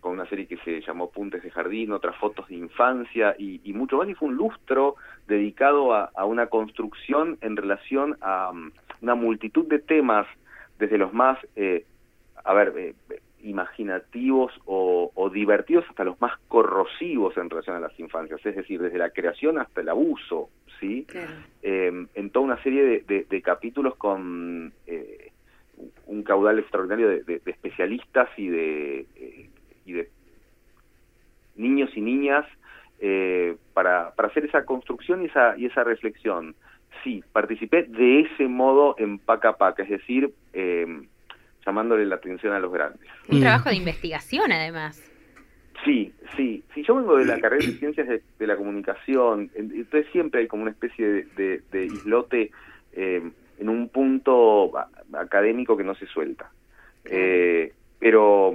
con 0.04 0.12
una 0.12 0.28
serie 0.28 0.48
que 0.48 0.58
se 0.58 0.82
llamó 0.82 1.10
Puntes 1.10 1.42
de 1.42 1.50
Jardín, 1.50 1.94
otras 1.94 2.18
fotos 2.18 2.50
de 2.50 2.56
infancia 2.56 3.36
y, 3.40 3.72
mucho 3.74 3.96
más, 3.96 4.10
y 4.10 4.14
fue 4.14 4.28
un 4.28 4.36
lustro 4.36 4.98
dedicado 5.28 5.94
a, 5.94 6.26
una 6.26 6.48
construcción 6.48 7.38
en 7.40 7.56
relación 7.56 8.18
a 8.20 8.52
um, 8.52 8.72
una 9.02 9.16
multitud 9.16 9.66
de 9.66 9.80
temas, 9.80 10.28
desde 10.78 10.98
los 10.98 11.14
más, 11.14 11.40
eh, 11.56 11.86
a 12.44 12.54
ver, 12.54 12.74
eh, 12.76 12.94
imaginativos 13.44 14.52
o, 14.66 15.10
divertidos 15.34 15.86
hasta 15.90 16.04
los 16.04 16.20
más 16.20 16.38
corrosivos 16.50 17.38
en 17.38 17.50
relación 17.50 17.78
a 17.78 17.80
las 17.80 17.98
infancias, 17.98 18.46
es 18.46 18.56
decir, 18.58 18.82
desde 18.82 18.98
la 18.98 19.12
creación 19.12 19.58
hasta 19.58 19.80
el 19.80 19.88
abuso, 19.88 20.50
¿sí? 20.82 21.08
Em, 21.62 22.08
en 22.14 22.30
toda 22.30 22.46
una 22.46 22.62
serie 22.62 23.04
de, 23.08 23.42
capítulos 23.42 23.96
con 23.96 24.74
eh, 24.86 25.32
un 26.08 26.24
caudal 26.24 26.60
extraordinario 26.60 27.24
de, 27.24 27.42
especialistas 27.46 28.30
y 28.38 28.48
de, 28.48 29.06
eh, 29.16 29.50
y 29.86 29.94
de 29.94 30.10
niños 31.56 31.90
y 31.96 32.02
niñas 32.02 32.46
eh, 33.00 33.56
para, 33.74 34.12
para 34.16 34.30
hacer 34.30 34.46
esa 34.46 34.66
construcción 34.66 35.24
y 35.24 35.26
esa, 35.26 35.58
y 35.58 35.66
esa 35.66 35.84
reflexión. 35.84 36.56
Sí, 37.04 37.24
participé 37.34 37.84
de 37.84 38.22
ese 38.22 38.48
modo 38.48 38.96
en 38.98 39.20
Paca 39.20 39.58
Paca, 39.58 39.84
es 39.84 39.90
decir, 39.90 40.34
em, 40.54 41.08
llamándole 41.66 42.06
la 42.06 42.16
atención 42.16 42.54
a 42.54 42.60
los 42.60 42.72
grandes. 42.72 43.02
Un 43.28 43.42
trabajo 43.42 43.70
de 43.70 43.76
investigación, 43.76 44.52
además. 44.52 45.02
Sí, 45.84 46.14
sí. 46.38 46.64
Si 46.74 46.84
yo 46.84 46.96
vengo 46.96 47.18
de 47.18 47.26
la 47.26 47.40
carrera 47.40 47.66
de 47.66 47.74
ciencias 47.74 48.08
de, 48.08 48.48
la 48.48 48.56
comunicación, 48.56 49.52
entonces 49.56 50.06
siempre 50.12 50.42
hay 50.42 50.48
como 50.48 50.64
una 50.64 50.72
especie 50.72 51.26
de, 51.36 51.86
islote 51.86 52.52
eh, 52.94 53.22
en 53.60 53.70
un 53.70 53.90
punto 53.90 54.72
académico 55.14 55.76
que 55.76 55.84
no 55.84 55.96
se 55.96 56.06
suelta. 56.08 56.50
Eh, 57.04 57.74
pero 58.00 58.54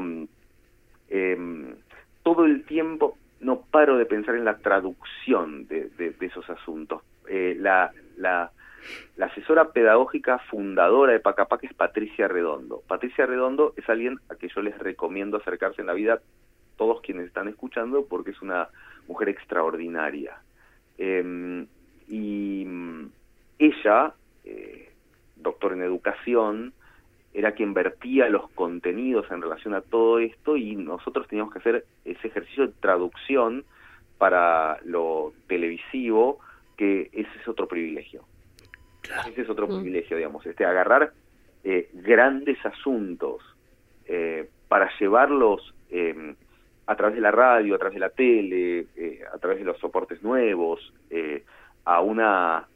em, 1.08 1.74
todo 2.22 2.44
el 2.44 2.64
tiempo 2.64 3.16
no 3.40 3.60
paro 3.62 3.96
de 3.96 4.06
pensar 4.06 4.34
en 4.34 4.44
la 4.44 4.58
traducción 4.58 5.66
de, 5.68 5.90
esos 6.20 6.48
asuntos. 6.50 7.02
Eh, 7.28 7.56
la, 7.58 7.92
la, 8.16 8.50
la 9.16 9.26
asesora 9.26 9.72
pedagógica 9.72 10.38
fundadora 10.38 11.12
de 11.12 11.20
Pacapac 11.20 11.62
es 11.64 11.74
Patricia 11.74 12.28
Redondo. 12.28 12.82
Patricia 12.86 13.26
Redondo 13.26 13.74
es 13.76 13.88
alguien 13.88 14.18
a 14.28 14.36
que 14.36 14.48
yo 14.48 14.62
les 14.62 14.78
recomiendo 14.78 15.36
acercarse 15.36 15.80
en 15.80 15.86
la 15.86 15.92
vida, 15.92 16.20
todos 16.76 17.00
quienes 17.00 17.26
están 17.26 17.48
escuchando, 17.48 18.06
porque 18.08 18.30
es 18.30 18.42
una 18.42 18.68
mujer 19.06 19.28
extraordinaria. 19.28 20.38
Em, 20.96 21.66
y 22.08 22.64
mm, 22.66 23.10
ella, 23.58 24.14
eh, 24.44 24.92
doctor 25.36 25.72
en 25.72 25.82
educación, 25.82 26.72
era 27.38 27.52
quien 27.52 27.72
vertía 27.72 28.28
los 28.28 28.50
contenidos 28.50 29.30
en 29.30 29.40
relación 29.40 29.72
a 29.72 29.80
todo 29.80 30.18
esto 30.18 30.56
y 30.56 30.74
nosotros 30.74 31.28
teníamos 31.28 31.52
que 31.52 31.60
hacer 31.60 31.84
ese 32.04 32.26
ejercicio 32.26 32.66
de 32.66 32.72
traducción 32.80 33.64
para 34.18 34.80
lo 34.84 35.32
televisivo, 35.46 36.40
que 36.76 37.08
ese 37.12 37.30
es 37.40 37.46
otro 37.46 37.68
privilegio. 37.68 38.24
Ese 39.28 39.42
es 39.42 39.48
otro 39.48 39.68
mm. 39.68 39.76
privilegio, 39.76 40.16
digamos, 40.16 40.44
este, 40.46 40.64
agarrar 40.64 41.12
eh, 41.62 41.88
grandes 41.92 42.58
asuntos 42.66 43.40
eh, 44.06 44.48
para 44.66 44.90
llevarlos 44.98 45.72
em, 45.90 46.34
a 46.88 46.96
través 46.96 47.14
de 47.14 47.20
la 47.20 47.30
radio, 47.30 47.76
a 47.76 47.78
través 47.78 47.94
de 47.94 48.00
la 48.00 48.10
tele, 48.10 48.86
eh, 48.96 49.20
a 49.32 49.38
través 49.38 49.60
de 49.60 49.64
los 49.64 49.78
soportes 49.78 50.24
nuevos, 50.24 50.92
a 51.84 52.00
una 52.00 52.66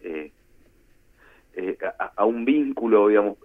a, 2.17 2.25
un 2.25 2.45
vínculo, 2.45 3.09
digamos, 3.09 3.38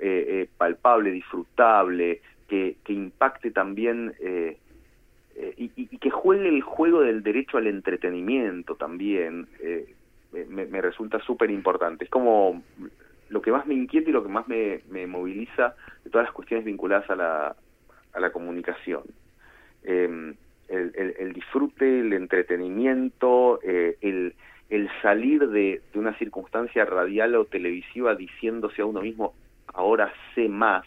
palpable, 0.57 1.11
disfrutable, 1.11 2.21
que, 2.47 2.77
impacte 2.87 3.51
también 3.51 4.13
y, 4.19 5.71
y, 5.75 5.97
que 5.97 6.09
juegue 6.09 6.49
el 6.49 6.61
juego 6.61 7.01
del 7.01 7.23
derecho 7.23 7.57
al 7.57 7.67
entretenimiento 7.67 8.75
también. 8.75 9.47
Eh, 10.33 10.45
me, 10.49 10.81
resulta 10.81 11.19
súper 11.19 11.49
importante. 11.51 12.05
Es 12.05 12.09
como 12.09 12.61
lo 13.29 13.41
que 13.41 13.51
más 13.51 13.65
me 13.65 13.73
inquieta 13.73 14.09
y 14.09 14.13
lo 14.13 14.23
que 14.23 14.29
más 14.29 14.47
me, 14.47 14.81
moviliza 15.07 15.75
de 16.03 16.09
todas 16.09 16.27
las 16.27 16.33
cuestiones 16.33 16.65
vinculadas 16.65 17.09
a 17.09 17.15
la, 17.15 17.55
a 18.13 18.19
la 18.19 18.31
comunicación. 18.31 19.03
Em, 19.83 20.35
el, 20.67 21.31
disfrute, 21.33 22.01
el 22.01 22.11
entretenimiento, 22.11 23.59
eh, 23.63 23.97
el, 24.01 24.35
el 24.69 24.89
salir 25.01 25.47
de, 25.49 25.81
una 25.93 26.17
circunstancia 26.17 26.85
radial 26.85 27.35
o 27.35 27.45
televisiva 27.45 28.15
diciéndose 28.15 28.81
a 28.81 28.85
uno 28.85 29.01
mismo, 29.01 29.33
ahora 29.67 30.13
sé 30.35 30.49
más. 30.49 30.85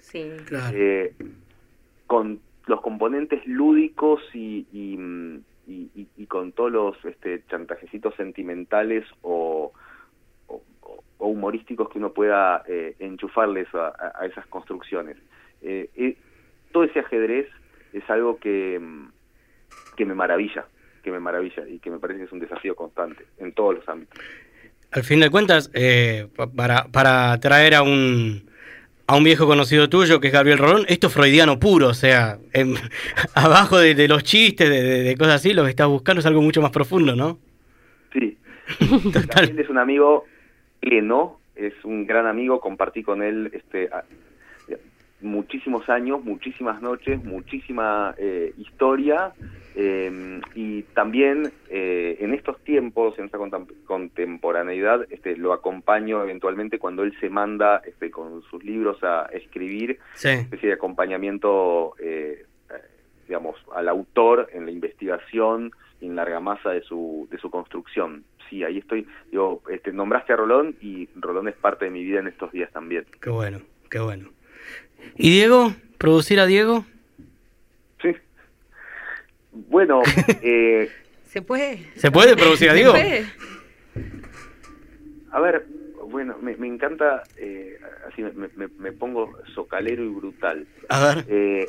Sí. 0.00 0.30
Eh, 0.72 1.14
con 2.06 2.40
los 2.66 2.80
componentes 2.80 3.46
lúdicos 3.46 4.22
y, 4.32 4.66
y, 4.72 4.98
y, 5.66 6.26
con 6.26 6.52
todos 6.52 6.72
los 6.72 7.04
este, 7.04 7.42
chantajecitos 7.48 8.14
sentimentales 8.16 9.04
o, 9.22 9.72
humorísticos 11.18 11.88
que 11.88 11.98
uno 11.98 12.12
pueda 12.12 12.62
eh, 12.68 12.94
enchufarles 12.98 13.66
a, 13.74 14.26
esas 14.26 14.46
construcciones. 14.46 15.16
Eh, 15.62 15.90
eh, 15.96 16.16
todo 16.72 16.84
ese 16.84 17.00
ajedrez 17.00 17.48
es 17.92 18.08
algo 18.10 18.38
que, 18.38 18.80
que 19.96 20.04
me 20.04 20.14
maravilla, 20.14 20.66
que 21.06 21.12
me 21.12 21.20
maravilla 21.20 21.62
y 21.68 21.78
que 21.78 21.88
me 21.88 22.00
parece 22.00 22.18
que 22.18 22.24
es 22.24 22.32
un 22.32 22.40
desafío 22.40 22.74
constante 22.74 23.24
en 23.38 23.52
todos 23.52 23.76
los 23.76 23.88
ámbitos. 23.88 24.18
Al 24.90 25.04
fin 25.04 25.20
de 25.20 25.30
cuentas, 25.30 25.70
para, 26.56 26.88
para 26.88 27.38
traer 27.38 27.76
a 27.76 27.82
un, 27.82 28.42
a 29.06 29.16
un 29.16 29.22
viejo 29.22 29.46
conocido 29.46 29.88
tuyo 29.88 30.20
que 30.20 30.26
es 30.26 30.32
Gabriel 30.32 30.58
Rolón, 30.58 30.84
esto 30.88 31.06
es 31.06 31.12
freudiano 31.12 31.60
puro, 31.60 31.86
o 31.86 31.94
sea, 31.94 32.38
abajo 33.36 33.78
de, 33.78 34.08
los 34.08 34.24
chistes, 34.24 34.68
de, 34.68 35.14
cosas 35.16 35.36
así, 35.36 35.52
lo 35.52 35.62
que 35.62 35.70
estás 35.70 35.86
buscando 35.86 36.18
es 36.18 36.26
algo 36.26 36.42
mucho 36.42 36.60
más 36.60 36.72
profundo, 36.72 37.14
¿no? 37.14 37.38
Sí. 38.12 38.36
Gabriel 38.80 39.60
es 39.60 39.68
un 39.68 39.78
amigo 39.78 40.24
pleno, 40.80 41.38
es 41.54 41.72
un 41.84 42.04
gran 42.04 42.26
amigo, 42.26 42.58
compartí 42.58 43.04
con 43.04 43.22
él 43.22 43.48
este 43.52 43.90
muchísimos 45.20 45.88
años, 45.88 46.22
muchísimas 46.24 46.82
noches, 46.82 47.22
muchísima 47.24 48.14
eh, 48.18 48.52
historia 48.58 49.32
eh, 49.74 50.40
y 50.54 50.82
también 50.82 51.52
eh, 51.68 52.18
en 52.20 52.34
estos 52.34 52.58
tiempos, 52.64 53.18
en 53.18 53.26
esta 53.26 53.38
contemporaneidad, 53.86 55.06
este, 55.10 55.36
lo 55.36 55.52
acompaño 55.52 56.22
eventualmente 56.22 56.78
cuando 56.78 57.02
él 57.02 57.14
se 57.20 57.30
manda 57.30 57.82
este, 57.86 58.10
con 58.10 58.42
sus 58.42 58.62
libros 58.62 59.02
a 59.02 59.26
escribir, 59.32 59.98
sí. 60.14 60.28
especie 60.28 60.68
de 60.68 60.74
acompañamiento, 60.74 61.94
digamos, 63.26 63.56
al 63.74 63.88
autor 63.88 64.48
en 64.52 64.66
la 64.66 64.70
investigación 64.70 65.72
y 66.00 66.06
en 66.06 66.16
la 66.16 66.22
argamasa 66.22 66.70
de 66.70 66.82
su, 66.82 67.26
de 67.30 67.38
su 67.38 67.50
construcción. 67.50 68.24
Sí, 68.48 68.62
ahí 68.62 68.78
estoy. 68.78 69.06
Digo, 69.30 69.62
este, 69.68 69.92
nombraste 69.92 70.32
a 70.32 70.36
Rolón 70.36 70.76
y 70.80 71.08
Rolón 71.16 71.48
es 71.48 71.56
parte 71.56 71.86
de 71.86 71.90
mi 71.90 72.04
vida 72.04 72.20
en 72.20 72.28
estos 72.28 72.52
días 72.52 72.70
también. 72.70 73.04
Qué 73.20 73.30
bueno, 73.30 73.58
qué 73.90 73.98
bueno. 73.98 74.35
¿Y 75.16 75.30
Diego? 75.30 75.74
¿Producir 75.98 76.40
a 76.40 76.46
Diego? 76.46 76.84
Sí. 78.02 78.14
Bueno, 79.52 80.02
eh, 80.42 80.90
¿se 81.26 81.42
puede? 81.42 81.90
¿Se 81.96 82.10
puede 82.10 82.36
producir 82.36 82.70
a 82.70 82.74
Diego? 82.74 82.92
A 85.32 85.40
ver, 85.40 85.66
bueno, 86.08 86.36
me, 86.40 86.52
encanta, 86.66 87.22
eh, 87.36 87.78
así 88.08 88.22
me, 88.22 88.92
pongo 88.92 89.32
socalero 89.54 90.04
y 90.04 90.08
brutal. 90.08 90.66
A 90.88 91.14
ver. 91.14 91.24
Eh, 91.28 91.66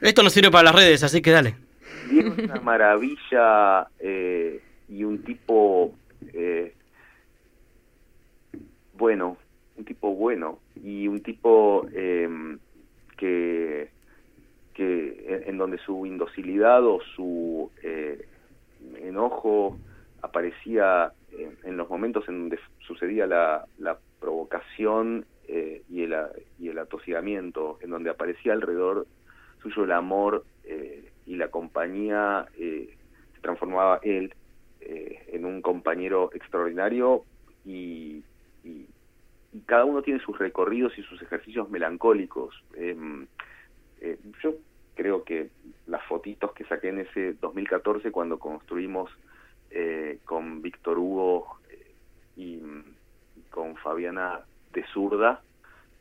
Esto 0.00 0.22
no 0.22 0.30
sirve 0.30 0.50
para 0.50 0.64
las 0.64 0.74
redes, 0.74 1.02
así 1.02 1.22
que 1.22 1.30
dale. 1.30 1.56
Diego 2.08 2.34
es 2.36 2.44
una 2.44 2.60
maravilla 2.60 3.88
y 4.88 5.04
un 5.04 5.22
tipo, 5.22 5.94
bueno, 8.94 9.36
un 9.80 9.84
tipo 9.86 10.14
bueno 10.14 10.58
y 10.76 11.08
un 11.08 11.20
tipo 11.20 11.86
em, 11.92 12.58
que, 13.16 13.88
que 14.74 15.44
en, 15.46 15.58
donde 15.58 15.78
su 15.78 16.04
indocilidad 16.06 16.84
o 16.84 17.00
su 17.16 17.70
eh, 17.82 18.26
enojo 19.02 19.78
aparecía 20.22 21.12
en, 21.64 21.76
los 21.76 21.88
momentos 21.88 22.28
en 22.28 22.40
donde 22.40 22.58
sucedía 22.80 23.26
la, 23.26 23.64
la 23.78 23.98
provocación 24.20 25.24
eh, 25.48 25.82
y, 25.88 26.02
el, 26.02 26.14
y 26.58 26.68
el 26.68 26.78
atosigamiento, 26.78 27.78
en 27.80 27.90
donde 27.90 28.10
aparecía 28.10 28.52
alrededor 28.52 29.06
suyo 29.62 29.84
el 29.84 29.92
amor 29.92 30.44
eh, 30.64 31.10
y 31.26 31.36
la 31.36 31.48
compañía, 31.48 32.46
eh, 32.58 32.94
se 33.34 33.40
transformaba 33.40 34.00
él 34.02 34.34
en 34.82 35.44
un 35.44 35.60
compañero 35.60 36.30
extraordinario 36.32 37.24
y, 37.66 38.24
cada 39.66 39.84
uno 39.84 40.02
tiene 40.02 40.20
sus 40.20 40.38
recorridos 40.38 40.96
y 40.98 41.02
sus 41.02 41.20
ejercicios 41.22 41.70
melancólicos. 41.70 42.54
Em, 42.74 43.26
yo 44.42 44.54
creo 44.94 45.24
que 45.24 45.50
las 45.86 46.02
fotitos 46.06 46.52
que 46.52 46.64
saqué 46.64 46.88
en 46.88 47.00
ese 47.00 47.34
2014 47.34 48.10
cuando 48.10 48.38
construimos 48.38 49.10
con 50.24 50.62
Víctor 50.62 50.98
Hugo 50.98 51.60
y 52.36 52.60
con 53.50 53.76
Fabiana 53.76 54.40
de 54.72 54.84
Zurda, 54.92 55.42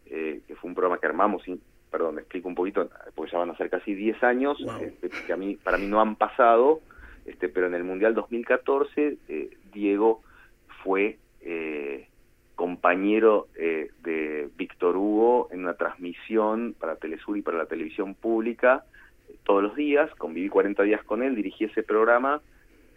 eh, 0.05 0.41
que 0.47 0.55
fue 0.55 0.69
un 0.69 0.75
programa 0.75 0.99
que 0.99 1.07
armamos, 1.07 1.43
perdón, 1.91 2.15
me 2.15 2.21
explico 2.21 2.47
un 2.47 2.55
poquito, 2.55 2.89
porque 3.15 3.31
ya 3.31 3.39
van 3.39 3.49
a 3.49 3.57
ser 3.57 3.69
casi 3.69 3.93
10 3.93 4.23
años, 4.23 4.57
este, 4.81 5.09
que 5.09 5.33
a 5.33 5.37
mí, 5.37 5.55
para 5.55 5.77
mí 5.77 5.87
no 5.87 6.01
han 6.01 6.15
pasado, 6.15 6.81
este, 7.25 7.49
pero 7.49 7.67
en 7.67 7.73
el 7.73 7.83
Mundial 7.83 8.15
2014 8.15 9.17
eh, 9.27 9.57
Diego 9.71 10.21
fue 10.83 11.05
eh, 11.05 11.17
compañero 12.79 13.47
de 13.57 14.47
Víctor 14.57 14.95
Hugo 14.95 15.49
en 15.51 15.59
una 15.59 15.73
transmisión 15.73 16.75
para 16.79 16.95
Telesur 16.95 17.37
y 17.37 17.41
para 17.41 17.57
la 17.57 17.65
televisión 17.65 18.15
pública 18.15 18.85
todos 19.43 19.61
los 19.61 19.75
días, 19.75 20.09
conviví 20.15 20.47
40 20.47 20.83
días 20.83 21.03
con 21.03 21.21
él, 21.21 21.35
dirigí 21.35 21.65
ese 21.65 21.83
programa 21.83 22.41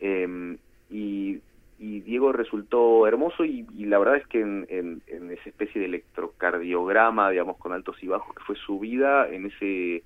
em, 0.00 0.56
y 0.88 1.40
y 1.82 1.98
Diego 1.98 2.30
resultó 2.30 3.08
hermoso 3.08 3.44
y, 3.44 3.64
la 3.86 3.98
verdad 3.98 4.14
es 4.14 4.26
que 4.28 4.40
en, 4.40 5.02
esa 5.08 5.48
especie 5.48 5.80
de 5.80 5.88
electrocardiograma, 5.88 7.28
digamos, 7.28 7.56
con 7.56 7.72
altos 7.72 8.00
y 8.04 8.06
bajos, 8.06 8.36
que 8.36 8.44
fue 8.44 8.54
su 8.54 8.78
vida, 8.78 9.28
en 9.28 9.46
ese 9.46 10.04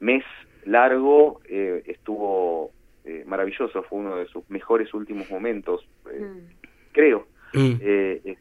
mes 0.00 0.24
largo 0.64 1.40
eh, 1.48 1.84
estuvo 1.86 2.72
eh, 3.04 3.22
maravilloso, 3.24 3.84
fue 3.84 4.00
uno 4.00 4.16
de 4.16 4.26
sus 4.26 4.50
mejores 4.50 4.92
últimos 4.94 5.30
momentos, 5.30 5.86
eh, 6.10 6.24
mm. 6.24 6.66
creo. 6.90 7.28
Mm. 7.54 7.76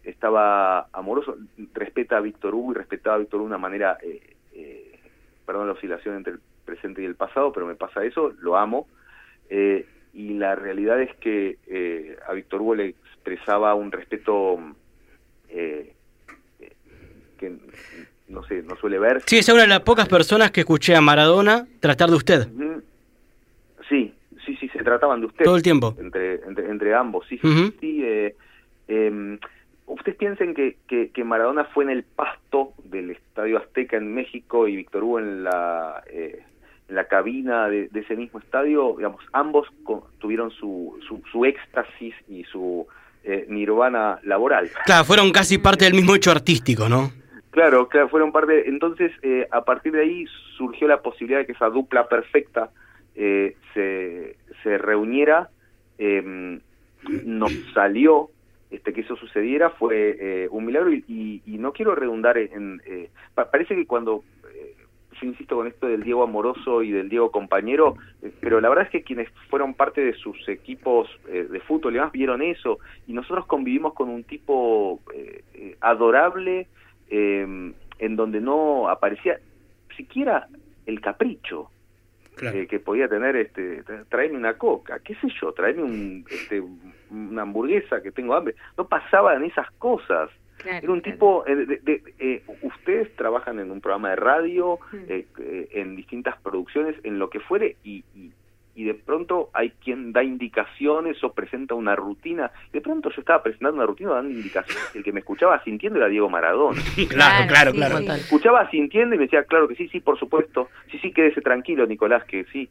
estaba 0.03 0.87
amoroso, 0.93 1.37
respeta 1.73 2.17
a 2.17 2.21
Víctor 2.21 2.55
Hugo 2.55 2.71
y 2.71 2.75
respetaba 2.75 3.15
a 3.15 3.19
Víctor 3.19 3.39
Hugo 3.39 3.49
de 3.49 3.55
una 3.55 3.57
manera, 3.57 3.97
perdón 5.45 5.67
la 5.67 5.73
oscilación 5.73 6.15
entre 6.15 6.33
el 6.33 6.39
presente 6.65 7.01
y 7.01 7.05
el 7.05 7.15
pasado, 7.15 7.51
pero 7.51 7.65
me 7.65 7.75
pasa 7.75 8.03
eso, 8.05 8.33
lo 8.39 8.57
amo 8.57 8.87
y 10.13 10.33
la 10.33 10.55
realidad 10.55 11.01
es 11.01 11.15
que 11.17 11.57
eh, 11.67 12.17
a 12.27 12.33
Víctor 12.33 12.61
Hugo 12.61 12.75
le 12.75 12.87
expresaba 12.89 13.73
un 13.75 13.91
respeto 13.91 14.59
eh, 15.49 15.93
que 17.37 17.57
no 18.27 18.43
sé, 18.43 18.61
no 18.63 18.75
suele 18.77 18.99
ver. 18.99 19.21
Sí, 19.25 19.37
es 19.37 19.49
una 19.49 19.61
de 19.61 19.67
las 19.67 19.81
pocas 19.81 20.07
personas 20.07 20.51
que 20.51 20.61
escuché 20.61 20.95
a 20.95 21.01
Maradona 21.01 21.67
tratar 21.79 22.09
de 22.09 22.15
usted. 22.15 22.47
Sí, 23.89 24.13
sí, 24.45 24.55
sí, 24.57 24.69
se 24.69 24.83
trataban 24.83 25.19
de 25.21 25.27
usted. 25.27 25.43
Todo 25.43 25.55
el 25.55 25.63
tiempo. 25.63 25.95
Entre, 25.99 26.41
entre, 26.45 26.93
ambos, 26.93 27.25
sí, 27.27 27.37
sí. 27.41 27.73
sí 27.79 28.03
eh, 28.03 28.35
em, 28.91 29.39
Ustedes 29.87 30.17
piensen 30.17 30.53
que, 30.53 30.77
que, 30.87 31.23
Maradona 31.25 31.65
fue 31.65 31.83
en 31.83 31.89
el 31.89 32.03
pasto 32.03 32.71
del 32.85 33.11
Estadio 33.11 33.57
Azteca 33.57 33.97
en 33.97 34.13
México 34.13 34.67
y 34.67 34.77
Víctor 34.77 35.03
Hugo 35.03 35.19
en 35.19 35.43
la 35.43 36.01
la 36.91 37.05
cabina 37.05 37.69
de, 37.69 37.89
ese 37.93 38.15
mismo 38.15 38.39
estadio, 38.39 38.95
digamos, 38.97 39.23
ambos 39.31 39.67
tuvieron 40.19 40.51
su, 40.51 40.99
su, 41.31 41.45
éxtasis 41.45 42.13
y 42.27 42.43
su 42.43 42.85
eh, 43.23 43.45
nirvana 43.47 44.19
laboral. 44.23 44.69
Claro, 44.85 45.05
fueron 45.05 45.31
casi 45.31 45.57
parte 45.57 45.85
del 45.85 45.93
mismo 45.93 46.15
hecho 46.15 46.31
artístico, 46.31 46.89
¿no? 46.89 47.11
Claro, 47.51 47.87
claro, 47.87 48.09
fueron 48.09 48.31
parte. 48.31 48.67
Entonces, 48.67 49.11
eh, 49.23 49.47
a 49.51 49.63
partir 49.63 49.93
de 49.93 50.01
ahí 50.01 50.25
surgió 50.57 50.87
la 50.87 51.01
posibilidad 51.01 51.39
de 51.39 51.45
que 51.45 51.53
esa 51.53 51.69
dupla 51.69 52.07
perfecta 52.07 52.69
eh, 53.15 53.55
se, 53.73 54.35
se 54.63 54.77
reuniera. 54.77 55.49
Em, 55.97 56.59
nos 57.25 57.51
salió 57.73 58.29
este, 58.71 58.93
que 58.93 59.01
eso 59.01 59.15
sucediera, 59.15 59.69
fue 59.71 60.47
un 60.49 60.65
milagro 60.65 60.91
y, 60.91 61.41
y, 61.45 61.57
no 61.57 61.73
quiero 61.73 61.93
redundar 61.93 62.37
en... 62.37 62.81
parece 63.35 63.75
que 63.75 63.85
cuando 63.85 64.23
yo 65.21 65.27
insisto 65.27 65.55
con 65.55 65.67
esto 65.67 65.87
del 65.87 66.03
Diego 66.03 66.23
amoroso 66.23 66.81
y 66.81 66.91
del 66.91 67.09
Diego 67.09 67.31
compañero, 67.31 67.95
eh, 68.21 68.31
pero 68.39 68.59
la 68.59 68.69
verdad 68.69 68.85
es 68.85 68.91
que 68.91 69.03
quienes 69.03 69.29
fueron 69.49 69.73
parte 69.73 70.01
de 70.01 70.13
sus 70.13 70.47
equipos 70.49 71.09
eh, 71.27 71.47
de 71.49 71.59
fútbol 71.61 71.93
y 71.93 71.95
demás 71.97 72.11
vieron 72.11 72.41
eso, 72.41 72.79
y 73.07 73.13
nosotros 73.13 73.45
convivimos 73.45 73.93
con 73.93 74.09
un 74.09 74.23
tipo 74.23 74.99
eh, 75.13 75.75
adorable, 75.81 76.67
en 77.13 78.15
donde 78.15 78.39
no 78.39 78.87
aparecía 78.87 79.37
siquiera 79.97 80.47
el 80.85 81.01
capricho. 81.01 81.69
Que 82.67 82.79
podía 82.79 83.07
tener 83.07 83.35
este 83.35 83.83
traerme 84.09 84.37
una 84.37 84.57
coca 84.57 84.99
qué 84.99 85.15
sé 85.15 85.27
yo 85.39 85.53
traerme 85.53 85.83
un, 85.83 86.25
este, 86.29 86.61
una 87.11 87.43
hamburguesa 87.43 88.01
que 88.01 88.11
tengo 88.11 88.33
hambre. 88.33 88.55
No 88.77 88.87
pasaban 88.87 89.43
esas 89.43 89.69
cosas. 89.71 90.29
Era 90.63 90.91
un 90.91 91.01
tipo, 91.01 91.43
eh, 91.47 91.55
de, 91.55 92.03
eh, 92.19 92.43
ustedes 92.61 93.15
trabajan 93.15 93.59
en 93.59 93.71
un 93.71 93.81
programa 93.81 94.11
de 94.11 94.15
radio, 94.17 94.77
hmm. 94.91 95.05
eh, 95.07 95.67
en 95.71 95.95
distintas 95.95 96.39
producciones, 96.39 96.95
en 97.03 97.17
lo 97.17 97.31
que 97.31 97.39
fuere, 97.39 97.77
y, 97.83 98.03
y, 98.13 98.31
de 98.75 98.93
pronto 98.93 99.49
hay 99.53 99.71
quien 99.83 100.11
da 100.11 100.23
indicaciones 100.23 101.23
o 101.23 101.33
presenta 101.33 101.75
una 101.75 101.95
rutina. 101.95 102.51
De 102.71 102.81
pronto 102.81 103.09
yo 103.09 103.19
estaba 103.19 103.43
presentando 103.43 103.77
una 103.77 103.85
rutina 103.85 104.11
dando 104.11 104.31
indicaciones, 104.31 104.95
el 104.95 105.03
que 105.03 105.11
me 105.11 105.19
escuchaba 105.19 105.63
sintiendo 105.63 105.99
era 105.99 106.07
Diego 106.07 106.29
Maradona. 106.29 106.81
claro, 107.09 107.47
claro, 107.47 107.71
claro. 107.73 107.97
Escuchaba 108.15 108.69
sintiendo 108.69 109.15
y 109.15 109.17
me 109.17 109.25
decía, 109.25 109.43
claro 109.43 109.67
que 109.67 109.75
sí, 109.75 109.87
sí, 109.89 109.99
por 109.99 110.17
supuesto. 110.17 110.69
Sí, 110.89 110.99
sí, 110.99 111.11
quédese 111.11 111.41
tranquilo, 111.41 111.85
Nicolás, 111.85 112.23
que 112.25 112.45
sí 112.45 112.69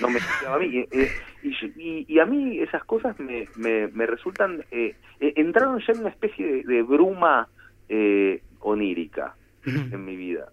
no 0.00 0.08
me 0.08 0.18
escuchaba 0.18 0.56
a 0.56 0.58
mí. 0.58 0.86
Eh, 0.90 1.10
y, 1.42 2.04
y, 2.08 2.18
a 2.18 2.26
mí 2.26 2.58
esas 2.60 2.84
cosas 2.84 3.18
me, 3.18 3.48
me, 3.56 4.06
resultan, 4.06 4.64
eh, 4.70 4.94
eh, 5.20 5.32
entraron 5.36 5.80
ya 5.80 5.92
en 5.92 6.00
una 6.00 6.10
especie 6.10 6.62
de, 6.64 6.82
bruma 6.82 7.48
onírica 8.60 9.34
en 9.64 10.04
mi 10.04 10.16
vida. 10.16 10.52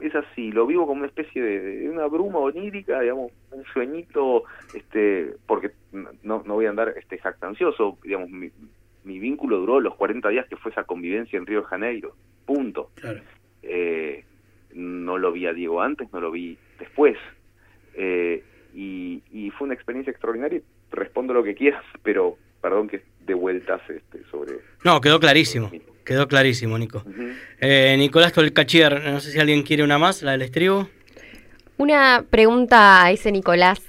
Es 0.00 0.14
así, 0.14 0.52
lo 0.52 0.66
vivo 0.66 0.86
como 0.86 1.00
una 1.00 1.08
especie 1.08 1.42
de, 1.42 1.88
una 1.88 2.06
bruma 2.06 2.38
onírica, 2.38 3.00
digamos, 3.00 3.32
un 3.50 3.64
sueñito, 3.72 4.44
este, 4.74 5.34
porque 5.46 5.72
no, 5.92 6.42
no 6.44 6.54
voy 6.54 6.66
a 6.66 6.70
andar 6.70 6.94
este 6.96 7.18
jactancioso, 7.18 7.98
digamos, 8.02 8.30
mi, 8.30 8.50
mi 9.04 9.18
vínculo 9.18 9.58
duró 9.58 9.80
los 9.80 9.94
40 9.94 10.28
días 10.28 10.46
que 10.48 10.56
fue 10.56 10.72
esa 10.72 10.84
convivencia 10.84 11.38
en 11.38 11.46
Río 11.46 11.62
de 11.62 11.66
Janeiro, 11.66 12.14
punto. 12.44 12.90
no 14.72 15.18
lo 15.18 15.32
vi 15.32 15.46
a 15.46 15.52
Diego 15.52 15.80
antes, 15.80 16.12
no 16.12 16.20
lo 16.20 16.30
vi 16.30 16.58
después. 16.78 17.16
Eh, 17.94 18.44
y, 18.74 19.50
fue 19.58 19.66
una 19.66 19.74
experiencia 19.74 20.10
extraordinaria. 20.10 20.60
Respondo 20.90 21.34
lo 21.34 21.42
que 21.42 21.54
quieras, 21.54 21.84
pero 22.02 22.36
perdón 22.60 22.88
que 22.88 23.02
de 23.20 23.34
vueltas 23.34 23.80
este, 23.88 24.24
sobre... 24.30 24.60
No, 24.84 25.00
quedó 25.00 25.18
clarísimo. 25.20 25.70
Quedó 26.04 26.28
clarísimo, 26.28 26.78
Nico. 26.78 27.04
eh, 27.60 27.94
Nicolás 27.98 28.32
Tolcachier, 28.32 29.10
no 29.10 29.20
sé 29.20 29.32
si 29.32 29.38
alguien 29.38 29.62
quiere 29.62 29.82
una 29.82 29.98
más, 29.98 30.22
la 30.22 30.32
del 30.32 30.42
estribo. 30.42 30.88
Una 31.76 32.24
pregunta 32.28 33.04
a 33.04 33.10
ese 33.10 33.32
Nicolás 33.32 33.80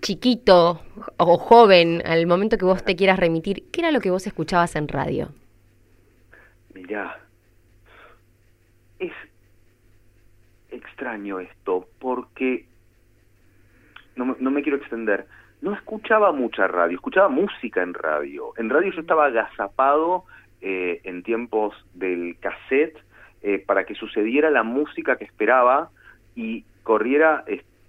chiquito 0.00 0.82
o 1.16 1.38
joven, 1.38 2.02
al 2.04 2.26
momento 2.26 2.58
que 2.58 2.64
vos 2.64 2.84
te 2.84 2.96
quieras 2.96 3.18
remitir, 3.18 3.64
¿qué 3.72 3.80
era 3.80 3.90
lo 3.90 4.00
que 4.00 4.10
vos 4.10 4.26
escuchabas 4.26 4.76
en 4.76 4.88
radio? 4.88 5.30
Mirá, 6.74 7.18
es 8.98 9.12
extraño 10.70 11.40
esto, 11.40 11.88
porque 11.98 12.66
no, 14.16 14.50
me 14.50 14.62
quiero 14.62 14.78
extender, 14.78 15.26
no 15.60 15.74
escuchaba 15.74 16.32
mucha 16.32 16.66
radio, 16.66 16.96
escuchaba 16.96 17.28
música 17.28 17.82
en 17.82 17.94
radio. 17.94 18.52
En 18.56 18.68
radio 18.68 18.92
yo 18.92 19.00
estaba 19.00 19.26
agazapado 19.26 20.24
eh, 20.60 21.00
en 21.04 21.22
tiempos 21.22 21.74
del 21.94 22.36
cassette 22.40 22.98
eh, 23.42 23.62
para 23.64 23.84
que 23.84 23.94
sucediera 23.94 24.50
la 24.50 24.62
música 24.62 25.16
que 25.16 25.24
esperaba 25.24 25.90
y 26.34 26.64
corriera 26.82 27.44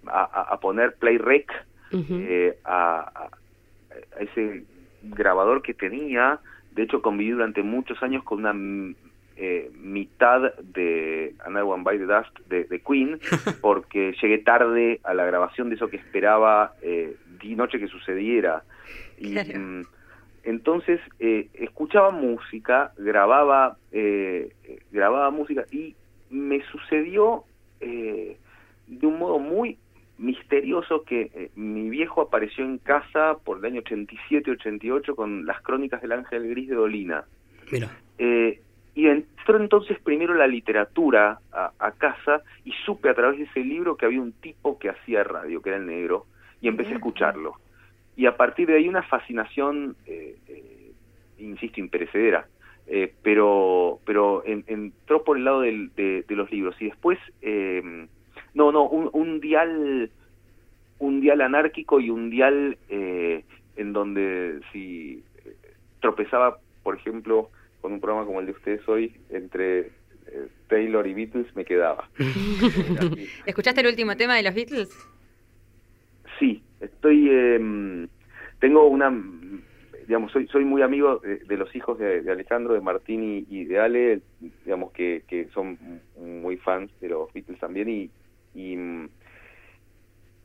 a, 0.07 0.59
poner 0.59 0.95
play 0.95 1.17
rec 1.17 1.51
eh, 1.91 2.57
a, 2.65 3.29
ese 4.19 4.63
grabador 5.03 5.61
que 5.61 5.73
tenía. 5.73 6.39
De 6.71 6.83
hecho, 6.83 7.01
conviví 7.01 7.31
durante 7.31 7.63
muchos 7.63 8.01
años 8.03 8.23
con 8.23 8.45
una 8.45 8.53
eh, 9.41 9.71
mitad 9.79 10.53
de 10.55 11.33
Another 11.45 11.63
One 11.63 11.83
by 11.83 11.97
the 11.97 12.05
Dust 12.05 12.39
de, 12.49 12.81
Queen, 12.81 13.19
porque 13.61 14.13
llegué 14.21 14.39
tarde 14.39 14.99
a 15.03 15.13
la 15.13 15.25
grabación 15.25 15.69
de 15.69 15.75
eso 15.75 15.87
que 15.89 15.97
esperaba 15.97 16.73
eh, 16.81 17.15
di 17.41 17.55
noche 17.55 17.79
que 17.79 17.87
sucediera. 17.87 18.63
Y 19.17 19.35
mm, 19.35 19.85
entonces 20.49 20.99
eh, 21.19 21.49
escuchaba 21.53 22.11
música, 22.11 22.91
grababa, 22.97 23.77
eh, 23.91 24.53
grababa 24.91 25.29
música 25.31 25.65
y 25.71 25.95
me 26.29 26.61
sucedió 26.71 27.43
de 27.79 29.07
un 29.07 29.19
modo 29.19 29.39
muy 29.39 29.77
misterioso 30.17 31.03
que 31.03 31.49
mi 31.55 31.89
viejo 31.89 32.21
apareció 32.21 32.65
en 32.65 32.77
casa 32.77 33.37
por 33.45 33.59
el 33.59 33.65
año 33.65 33.81
87-88 33.83 35.15
con 35.15 35.45
las 35.45 35.61
crónicas 35.61 36.01
del 36.01 36.11
Ángel 36.11 36.49
Gris 36.49 36.67
de 36.67 36.75
Dolina. 36.75 37.23
Mira 37.71 37.89
y 38.99 39.07
entró 39.07 39.57
entonces 39.57 39.97
primero 39.99 40.33
la 40.33 40.45
literatura 40.45 41.39
a, 41.53 41.71
a, 41.79 41.91
casa 41.93 42.41
y 42.65 42.73
supe 42.85 43.09
a 43.09 43.13
través 43.13 43.37
de 43.37 43.45
ese 43.45 43.61
libro 43.61 43.95
que 43.95 44.05
había 44.05 44.19
un 44.19 44.33
tipo 44.33 44.77
que 44.77 44.89
hacía 44.89 45.23
radio, 45.23 45.61
que 45.61 45.69
era 45.69 45.77
el 45.77 45.85
negro, 45.85 46.25
y 46.59 46.67
empecé 46.67 46.91
a 46.91 46.95
escucharlo. 46.95 47.55
Y 48.19 48.25
a 48.25 48.35
partir 48.35 48.67
de 48.67 48.75
ahí 48.75 48.89
una 48.89 49.03
fascinación, 49.03 49.95
eh, 50.05 50.35
eh, 50.49 50.91
insisto, 51.37 51.79
imperecedera, 51.79 52.49
eh, 52.85 53.13
pero 53.23 54.01
pero 54.03 54.43
en, 54.45 54.65
entró 54.67 55.23
por 55.23 55.37
el 55.37 55.45
lado 55.45 55.61
del, 55.61 55.95
de, 55.95 56.25
de, 56.27 56.35
los 56.35 56.51
libros. 56.51 56.75
Y 56.81 56.87
después, 56.87 57.17
eh, 57.41 57.81
no, 58.53 58.73
no, 58.73 58.83
un, 58.89 59.09
un 59.13 59.39
dial 59.39 60.11
un 60.97 61.21
dial 61.21 61.39
anárquico 61.39 62.01
y 62.01 62.09
un 62.09 62.29
dial 62.29 62.77
eh, 62.89 63.45
en 63.77 63.93
donde 63.93 64.59
si 64.73 65.23
tropezaba, 66.01 66.57
por 66.83 66.97
ejemplo, 66.97 67.49
con 67.79 67.93
un 67.93 68.01
programa 68.01 68.25
como 68.25 68.41
el 68.41 68.47
de 68.47 68.51
ustedes 68.51 68.89
hoy, 68.89 69.15
entre 69.29 69.91
Taylor 70.67 71.07
y 71.07 71.13
Beatles, 71.13 71.55
me 71.55 71.63
quedaba. 71.63 72.09
¿Escuchaste 73.45 73.79
el 73.79 73.87
último 73.87 74.17
tema 74.17 74.35
de 74.35 74.43
los 74.43 74.53
Beatles? 74.53 74.89
Sí, 76.37 76.61
estoy... 76.79 77.27
Eh, 77.29 78.07
tengo 78.59 78.87
una... 78.87 79.11
Digamos, 80.07 80.31
soy, 80.31 80.47
soy 80.47 80.65
muy 80.65 80.81
amigo 80.81 81.19
de, 81.19 81.57
los 81.57 81.75
hijos 81.75 81.99
de, 81.99 82.21
de, 82.23 82.31
Alejandro, 82.31 82.73
de 82.73 82.81
Martín 82.81 83.45
y, 83.47 83.65
de 83.65 83.79
Ale, 83.79 84.21
digamos 84.65 84.91
que, 84.91 85.21
que 85.27 85.49
son 85.53 85.77
muy 86.17 86.57
fans 86.57 86.91
de 86.99 87.09
los 87.09 87.31
Beatles 87.31 87.59
también 87.59 87.87
y, 87.89 88.09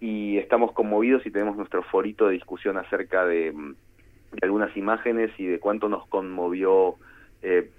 y 0.01 0.37
estamos 0.37 0.73
conmovidos 0.73 1.25
y 1.25 1.31
tenemos 1.31 1.57
nuestro 1.57 1.83
forito 1.85 2.27
de 2.27 2.35
discusión 2.35 2.77
acerca 2.77 3.25
de, 3.25 3.53
de 3.53 4.41
algunas 4.43 4.77
imágenes 4.77 5.31
y 5.39 5.47
de 5.47 5.59
cuánto 5.59 5.89
nos 5.89 6.07
conmovió 6.09 6.97
eh, 7.43 7.71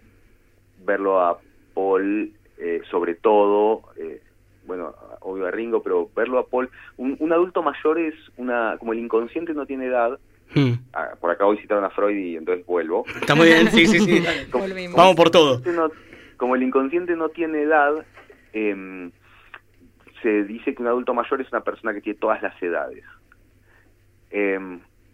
verlo 0.84 1.22
a 1.22 1.40
Paul, 1.74 2.34
eh, 2.58 2.82
sobre 2.90 3.16
todo, 3.16 3.84
eh, 3.98 4.22
bueno, 4.66 4.94
obvio 5.22 5.48
a 5.48 5.52
Ringo, 5.52 5.82
pero 5.82 6.10
verlo 6.16 6.40
a 6.40 6.48
Paul, 6.48 6.70
un, 6.98 7.16
un, 7.20 7.32
adulto 7.32 7.62
mayor 7.64 8.00
es 8.00 8.16
una, 8.38 8.78
como 8.78 8.94
el 8.94 9.00
inconsciente 9.00 9.54
no 9.54 9.66
tiene 9.66 9.86
edad, 9.86 10.20
hmm. 10.54 10.74
ah, 10.94 11.10
por 11.20 11.32
acá 11.32 11.46
hoy 11.46 11.58
citaron 11.58 11.84
a 11.84 11.90
Freud 11.90 12.18
y 12.18 12.38
entonces 12.38 12.66
vuelvo. 12.66 13.06
Está 13.20 13.36
muy 13.36 13.48
bien, 13.48 13.70
sí, 13.72 13.86
sí, 13.88 14.00
sí. 14.00 14.24
como, 14.52 14.66
Vamos 14.96 15.16
por 15.16 15.30
todo. 15.30 15.62
No, 15.72 15.90
como 16.38 16.56
el 16.56 16.64
inconsciente 16.64 17.16
no 17.16 17.30
tiene 17.30 17.62
edad, 17.62 18.06
eh, 18.54 19.10
se 20.22 20.44
dice 20.44 20.74
que 20.74 20.82
un 20.82 20.88
adulto 20.88 21.14
mayor 21.14 21.42
es 21.42 21.52
una 21.52 21.62
persona 21.62 21.94
que 21.94 22.02
tiene 22.02 22.20
todas 22.20 22.42
las 22.42 22.62
edades. 22.62 23.04
Eh, 24.32 24.60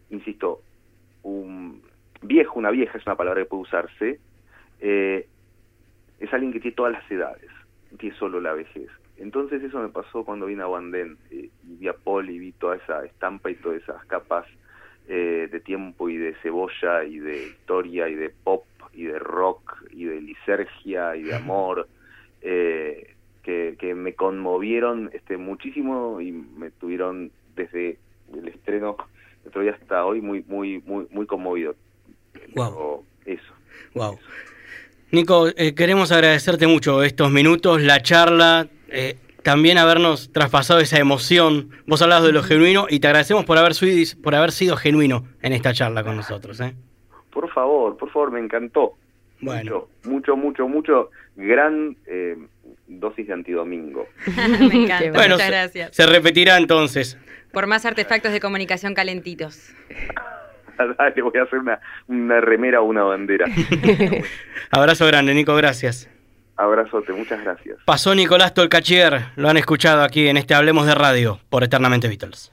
insisto, 0.09 0.61
un 1.23 1.81
viejo, 2.21 2.59
una 2.59 2.71
vieja 2.71 2.97
es 2.97 3.05
una 3.05 3.15
palabra 3.15 3.41
que 3.41 3.49
puede 3.49 3.63
usarse, 3.63 4.19
eh, 4.79 5.27
es 6.19 6.33
alguien 6.33 6.53
que 6.53 6.59
tiene 6.59 6.75
todas 6.75 6.93
las 6.93 7.11
edades, 7.11 7.49
tiene 7.97 8.15
solo 8.17 8.39
la 8.39 8.53
vejez. 8.53 8.89
Entonces 9.21 9.63
eso 9.63 9.79
me 9.79 9.89
pasó 9.89 10.23
cuando 10.23 10.47
vine 10.47 10.63
a 10.63 10.67
Wanden 10.67 11.17
eh, 11.29 11.49
y 11.63 11.75
vi 11.75 11.87
a 11.87 11.93
Paul 11.93 12.29
y 12.29 12.39
vi 12.39 12.51
toda 12.53 12.75
esa 12.75 13.05
estampa 13.05 13.51
y 13.51 13.55
todas 13.55 13.81
esas 13.81 14.03
capas 14.05 14.45
eh, 15.07 15.47
de 15.51 15.59
tiempo 15.59 16.09
y 16.09 16.17
de 16.17 16.35
cebolla 16.41 17.03
y 17.03 17.19
de 17.19 17.47
historia 17.47 18.09
y 18.09 18.15
de 18.15 18.29
pop 18.29 18.65
y 18.93 19.03
de 19.03 19.19
rock 19.19 19.83
y 19.91 20.05
de 20.05 20.21
lisergia 20.21 21.15
y 21.15 21.23
de 21.23 21.35
amor. 21.35 21.87
Eh, 22.41 23.15
que, 23.43 23.75
que 23.79 23.95
me 23.95 24.13
conmovieron 24.13 25.09
este 25.13 25.37
muchísimo 25.37 26.21
y 26.21 26.31
me 26.31 26.69
tuvieron 26.71 27.31
desde 27.55 27.97
el 28.33 28.47
estreno 28.47 28.97
el 29.43 29.49
otro 29.49 29.61
día 29.61 29.71
hasta 29.71 30.05
hoy 30.05 30.21
muy 30.21 30.43
muy 30.47 30.81
muy 30.85 31.07
muy 31.09 31.25
conmovido. 31.25 31.75
Wow. 32.55 33.05
Eso. 33.25 33.53
Wow. 33.93 34.19
Nico, 35.11 35.49
eh, 35.57 35.75
queremos 35.75 36.11
agradecerte 36.11 36.67
mucho 36.67 37.03
estos 37.03 37.31
minutos, 37.31 37.81
la 37.81 38.01
charla, 38.01 38.67
eh, 38.91 39.17
también 39.43 39.77
habernos 39.77 40.31
traspasado 40.31 40.79
esa 40.79 40.99
emoción. 40.99 41.71
Vos 41.87 42.01
hablabas 42.01 42.25
de 42.25 42.31
lo 42.31 42.43
genuino 42.43 42.85
y 42.89 42.99
te 42.99 43.07
agradecemos 43.07 43.45
por 43.45 43.57
haber, 43.57 43.73
por 44.21 44.35
haber 44.35 44.51
sido 44.51 44.77
genuino 44.77 45.25
en 45.41 45.53
esta 45.53 45.73
charla 45.73 46.03
con 46.03 46.15
nosotros. 46.15 46.59
¿eh? 46.61 46.75
Por 47.31 47.51
favor, 47.51 47.97
por 47.97 48.11
favor, 48.11 48.31
me 48.31 48.39
encantó. 48.39 48.93
Bueno. 49.39 49.87
Mucho, 50.03 50.35
mucho, 50.35 50.37
mucho, 50.37 50.67
mucho. 50.67 51.09
Gran 51.35 51.95
eh, 52.05 52.37
dosis 52.87 53.27
de 53.27 53.33
antidomingo. 53.33 54.07
Me 54.59 54.83
encanta, 54.83 55.11
bueno, 55.11 55.35
muchas 55.35 55.47
se, 55.47 55.51
gracias. 55.51 55.95
Se 55.95 56.05
repetirá 56.05 56.57
entonces. 56.57 57.17
Por 57.51 57.67
más 57.67 57.85
artefactos 57.85 58.31
de 58.31 58.39
comunicación 58.39 58.93
calentitos. 58.93 59.73
Dale, 60.97 61.21
voy 61.21 61.39
a 61.39 61.43
hacer 61.43 61.59
una, 61.59 61.79
una 62.07 62.41
remera 62.41 62.81
o 62.81 62.85
una 62.85 63.03
bandera. 63.03 63.45
Abrazo 64.71 65.05
grande, 65.05 65.33
Nico, 65.33 65.55
gracias. 65.55 66.09
Abrazote, 66.61 67.11
muchas 67.13 67.43
gracias. 67.43 67.77
Pasó 67.85 68.15
Nicolás 68.15 68.53
Tolcachier, 68.53 69.25
lo 69.35 69.49
han 69.49 69.57
escuchado 69.57 70.03
aquí 70.03 70.27
en 70.27 70.37
este 70.37 70.53
Hablemos 70.53 70.85
de 70.85 70.95
Radio 70.95 71.39
por 71.49 71.63
Eternamente 71.63 72.07
Beatles. 72.07 72.49